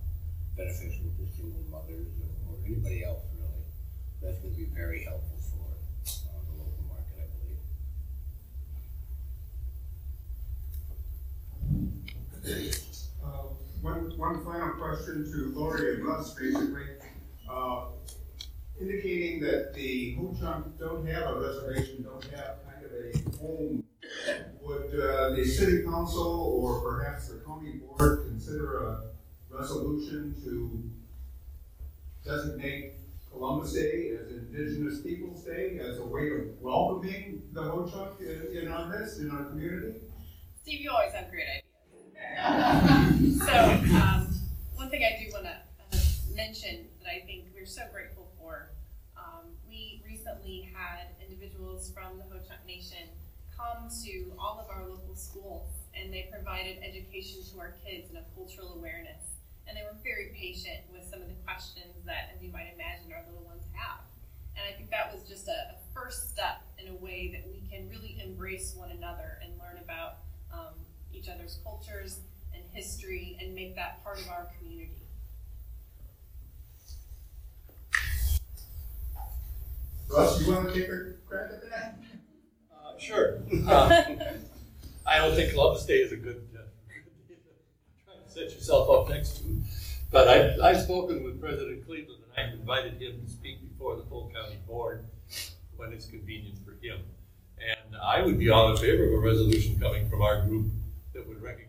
beneficial 0.56 1.04
to 1.18 1.26
single 1.36 1.60
mothers 1.70 2.06
or, 2.22 2.52
or 2.52 2.56
anybody 2.64 3.04
else 3.04 3.22
really. 3.38 3.64
That's 4.22 4.38
gonna 4.42 4.54
be 4.54 4.64
very 4.64 5.04
helpful 5.04 5.36
for, 5.52 5.68
uh, 6.30 6.40
the 6.48 6.56
local 6.56 6.84
market, 6.88 7.20
I 7.20 7.26
believe. 7.36 7.58
Uh, 13.24 13.28
One, 13.82 14.16
one 14.16 14.44
final 14.44 14.70
question 14.96 15.30
to 15.30 15.58
Lori 15.58 15.94
and 15.94 16.06
Russ, 16.06 16.34
basically. 16.34 16.84
Uh, 17.50 17.86
indicating 18.80 19.40
that 19.40 19.74
the 19.74 20.14
Ho-Chunk 20.14 20.78
don't 20.78 21.06
have 21.06 21.36
a 21.36 21.40
reservation, 21.40 22.02
don't 22.02 22.24
have 22.24 22.56
kind 22.64 22.84
of 22.84 22.92
a 22.92 23.36
home. 23.38 23.84
Would 24.62 25.00
uh, 25.00 25.30
the 25.30 25.44
city 25.44 25.82
council 25.82 26.60
or 26.62 26.80
perhaps 26.80 27.28
the 27.28 27.38
county 27.40 27.72
board 27.72 28.24
consider 28.28 28.86
a 28.86 29.02
resolution 29.50 30.34
to 30.44 30.90
designate 32.24 32.94
Columbus 33.30 33.74
Day 33.74 34.16
as 34.20 34.30
Indigenous 34.30 35.00
Peoples' 35.02 35.44
Day 35.44 35.78
as 35.78 35.98
a 35.98 36.06
way 36.06 36.30
of 36.30 36.60
welcoming 36.60 37.42
the 37.52 37.62
Ho-Chunk 37.62 38.20
in, 38.20 38.62
in 38.62 38.68
our 38.68 38.88
midst, 38.88 39.20
in 39.20 39.30
our 39.30 39.44
community? 39.44 39.98
Steve, 40.62 40.80
you 40.80 40.90
always 40.90 41.12
have 41.12 41.30
great 41.30 41.46
ideas. 41.46 41.62
so, 43.46 43.54
um, 43.94 44.25
one 44.86 44.94
thing 44.94 45.02
I 45.02 45.18
do 45.18 45.26
want 45.34 45.50
to 45.50 45.98
mention 46.30 46.86
that 47.02 47.10
I 47.10 47.18
think 47.26 47.50
we're 47.50 47.66
so 47.66 47.82
grateful 47.90 48.30
for, 48.38 48.70
um, 49.18 49.50
we 49.66 50.00
recently 50.06 50.70
had 50.70 51.10
individuals 51.18 51.90
from 51.90 52.22
the 52.22 52.24
Ho-Chunk 52.30 52.62
Nation 52.70 53.10
come 53.50 53.90
to 54.06 54.30
all 54.38 54.62
of 54.62 54.70
our 54.70 54.86
local 54.86 55.16
schools, 55.16 55.90
and 55.90 56.14
they 56.14 56.30
provided 56.30 56.78
education 56.86 57.42
to 57.50 57.58
our 57.58 57.74
kids 57.82 58.14
and 58.14 58.18
a 58.22 58.24
cultural 58.38 58.78
awareness. 58.78 59.42
And 59.66 59.76
they 59.76 59.82
were 59.82 59.98
very 60.06 60.30
patient 60.38 60.86
with 60.94 61.02
some 61.10 61.18
of 61.18 61.26
the 61.26 61.38
questions 61.42 62.06
that, 62.06 62.30
as 62.30 62.38
you 62.38 62.54
might 62.54 62.70
imagine, 62.70 63.10
our 63.10 63.26
little 63.26 63.42
ones 63.42 63.66
have. 63.74 64.06
And 64.54 64.62
I 64.70 64.78
think 64.78 64.94
that 64.94 65.10
was 65.10 65.26
just 65.26 65.50
a, 65.50 65.74
a 65.74 65.82
first 65.90 66.30
step 66.30 66.62
in 66.78 66.94
a 66.94 66.96
way 67.02 67.34
that 67.34 67.42
we 67.50 67.58
can 67.66 67.90
really 67.90 68.22
embrace 68.22 68.78
one 68.78 68.94
another 68.94 69.42
and 69.42 69.50
learn 69.58 69.82
about 69.82 70.22
um, 70.54 70.78
each 71.10 71.26
other's 71.26 71.58
cultures 71.66 72.22
history 72.76 73.38
and 73.40 73.54
make 73.54 73.74
that 73.74 74.04
part 74.04 74.20
of 74.20 74.28
our 74.28 74.48
community. 74.58 74.90
Russ, 80.08 80.40
you 80.46 80.52
want 80.52 80.68
to 80.68 80.74
take 80.74 80.88
a 80.88 81.12
crack 81.26 81.50
at 81.52 81.70
that? 81.70 81.98
Uh, 82.72 82.98
Sure. 82.98 83.38
Uh, 83.66 84.04
I 85.06 85.18
don't 85.18 85.34
think 85.34 85.52
Columbus 85.52 85.86
Day 85.86 85.98
is 85.98 86.12
a 86.12 86.16
good, 86.16 86.46
uh, 86.54 86.60
trying 88.04 88.18
to 88.24 88.30
set 88.30 88.54
yourself 88.54 88.90
up 88.90 89.08
next 89.08 89.38
to. 89.38 89.44
But 90.10 90.28
I, 90.28 90.68
I've 90.70 90.80
spoken 90.82 91.24
with 91.24 91.40
President 91.40 91.86
Cleveland 91.86 92.20
and 92.36 92.46
I've 92.46 92.54
invited 92.58 93.00
him 93.00 93.20
to 93.24 93.30
speak 93.30 93.60
before 93.68 93.96
the 93.96 94.02
full 94.04 94.30
county 94.34 94.58
board 94.66 95.04
when 95.76 95.92
it's 95.92 96.06
convenient 96.06 96.58
for 96.64 96.72
him. 96.82 97.00
And 97.58 97.96
I 97.96 98.22
would 98.22 98.38
be 98.38 98.50
all 98.50 98.70
in 98.70 98.76
favor 98.76 99.04
of 99.04 99.14
a 99.14 99.18
resolution 99.18 99.78
coming 99.80 100.08
from 100.08 100.22
our 100.22 100.42
group 100.42 100.66
that 101.14 101.26
would 101.26 101.42
recognize 101.42 101.65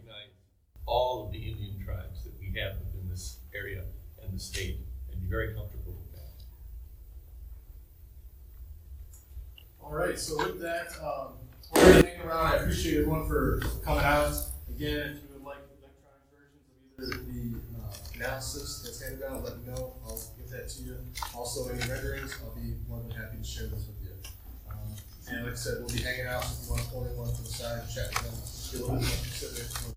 all 0.88 1.26
of 1.26 1.32
the 1.32 1.38
Indian 1.38 1.76
tribes 1.84 2.24
that 2.24 2.34
we 2.40 2.60
have 2.60 2.78
within 2.80 3.10
this 3.10 3.40
area 3.54 3.84
and 4.24 4.34
the 4.34 4.40
state 4.40 4.78
and 5.12 5.22
be 5.22 5.28
very 5.28 5.54
comfortable 5.54 5.94
with 5.94 6.12
that. 6.14 6.32
All 9.84 9.94
right, 9.94 10.18
so 10.18 10.38
with 10.38 10.60
that, 10.62 10.88
um, 11.04 11.34
we're 11.76 11.94
gonna 11.94 12.08
hang 12.08 12.22
around. 12.22 12.54
I 12.54 12.56
appreciate 12.56 13.00
everyone 13.00 13.28
for 13.28 13.62
coming 13.84 14.04
out. 14.04 14.34
Again, 14.70 15.18
if 15.18 15.24
you 15.24 15.30
would 15.34 15.44
like 15.44 15.58
electronic 15.82 16.24
versions 16.32 16.64
of 16.72 17.04
either 17.04 17.18
the 17.32 17.58
uh, 17.80 17.94
analysis 18.16 18.82
that's 18.84 19.02
handed 19.02 19.22
down, 19.22 19.44
let 19.44 19.58
me 19.58 19.68
know. 19.68 19.96
I'll 20.06 20.22
give 20.38 20.50
that 20.50 20.70
to 20.70 20.84
you. 20.84 20.98
Also, 21.36 21.70
any 21.70 21.80
renderings, 21.80 22.36
I'll 22.44 22.56
be 22.56 22.76
more 22.88 23.02
than 23.02 23.12
happy 23.12 23.38
to 23.38 23.44
share 23.44 23.68
this 23.68 23.88
with 23.88 24.02
you. 24.02 24.16
Um, 24.70 24.96
and 25.30 25.44
like 25.44 25.54
I 25.54 25.58
said, 25.58 25.80
we'll 25.80 25.90
be 25.90 26.02
hanging 26.02 26.28
out. 26.28 26.44
If 26.46 26.64
you 26.64 26.72
want 26.72 26.84
to 26.84 26.90
pull 26.90 27.06
anyone 27.06 27.34
to 27.34 27.42
the 27.42 27.50
side, 27.50 27.82
and 27.82 27.90
chat 27.90 28.10
with 28.24 28.88
them, 28.88 29.97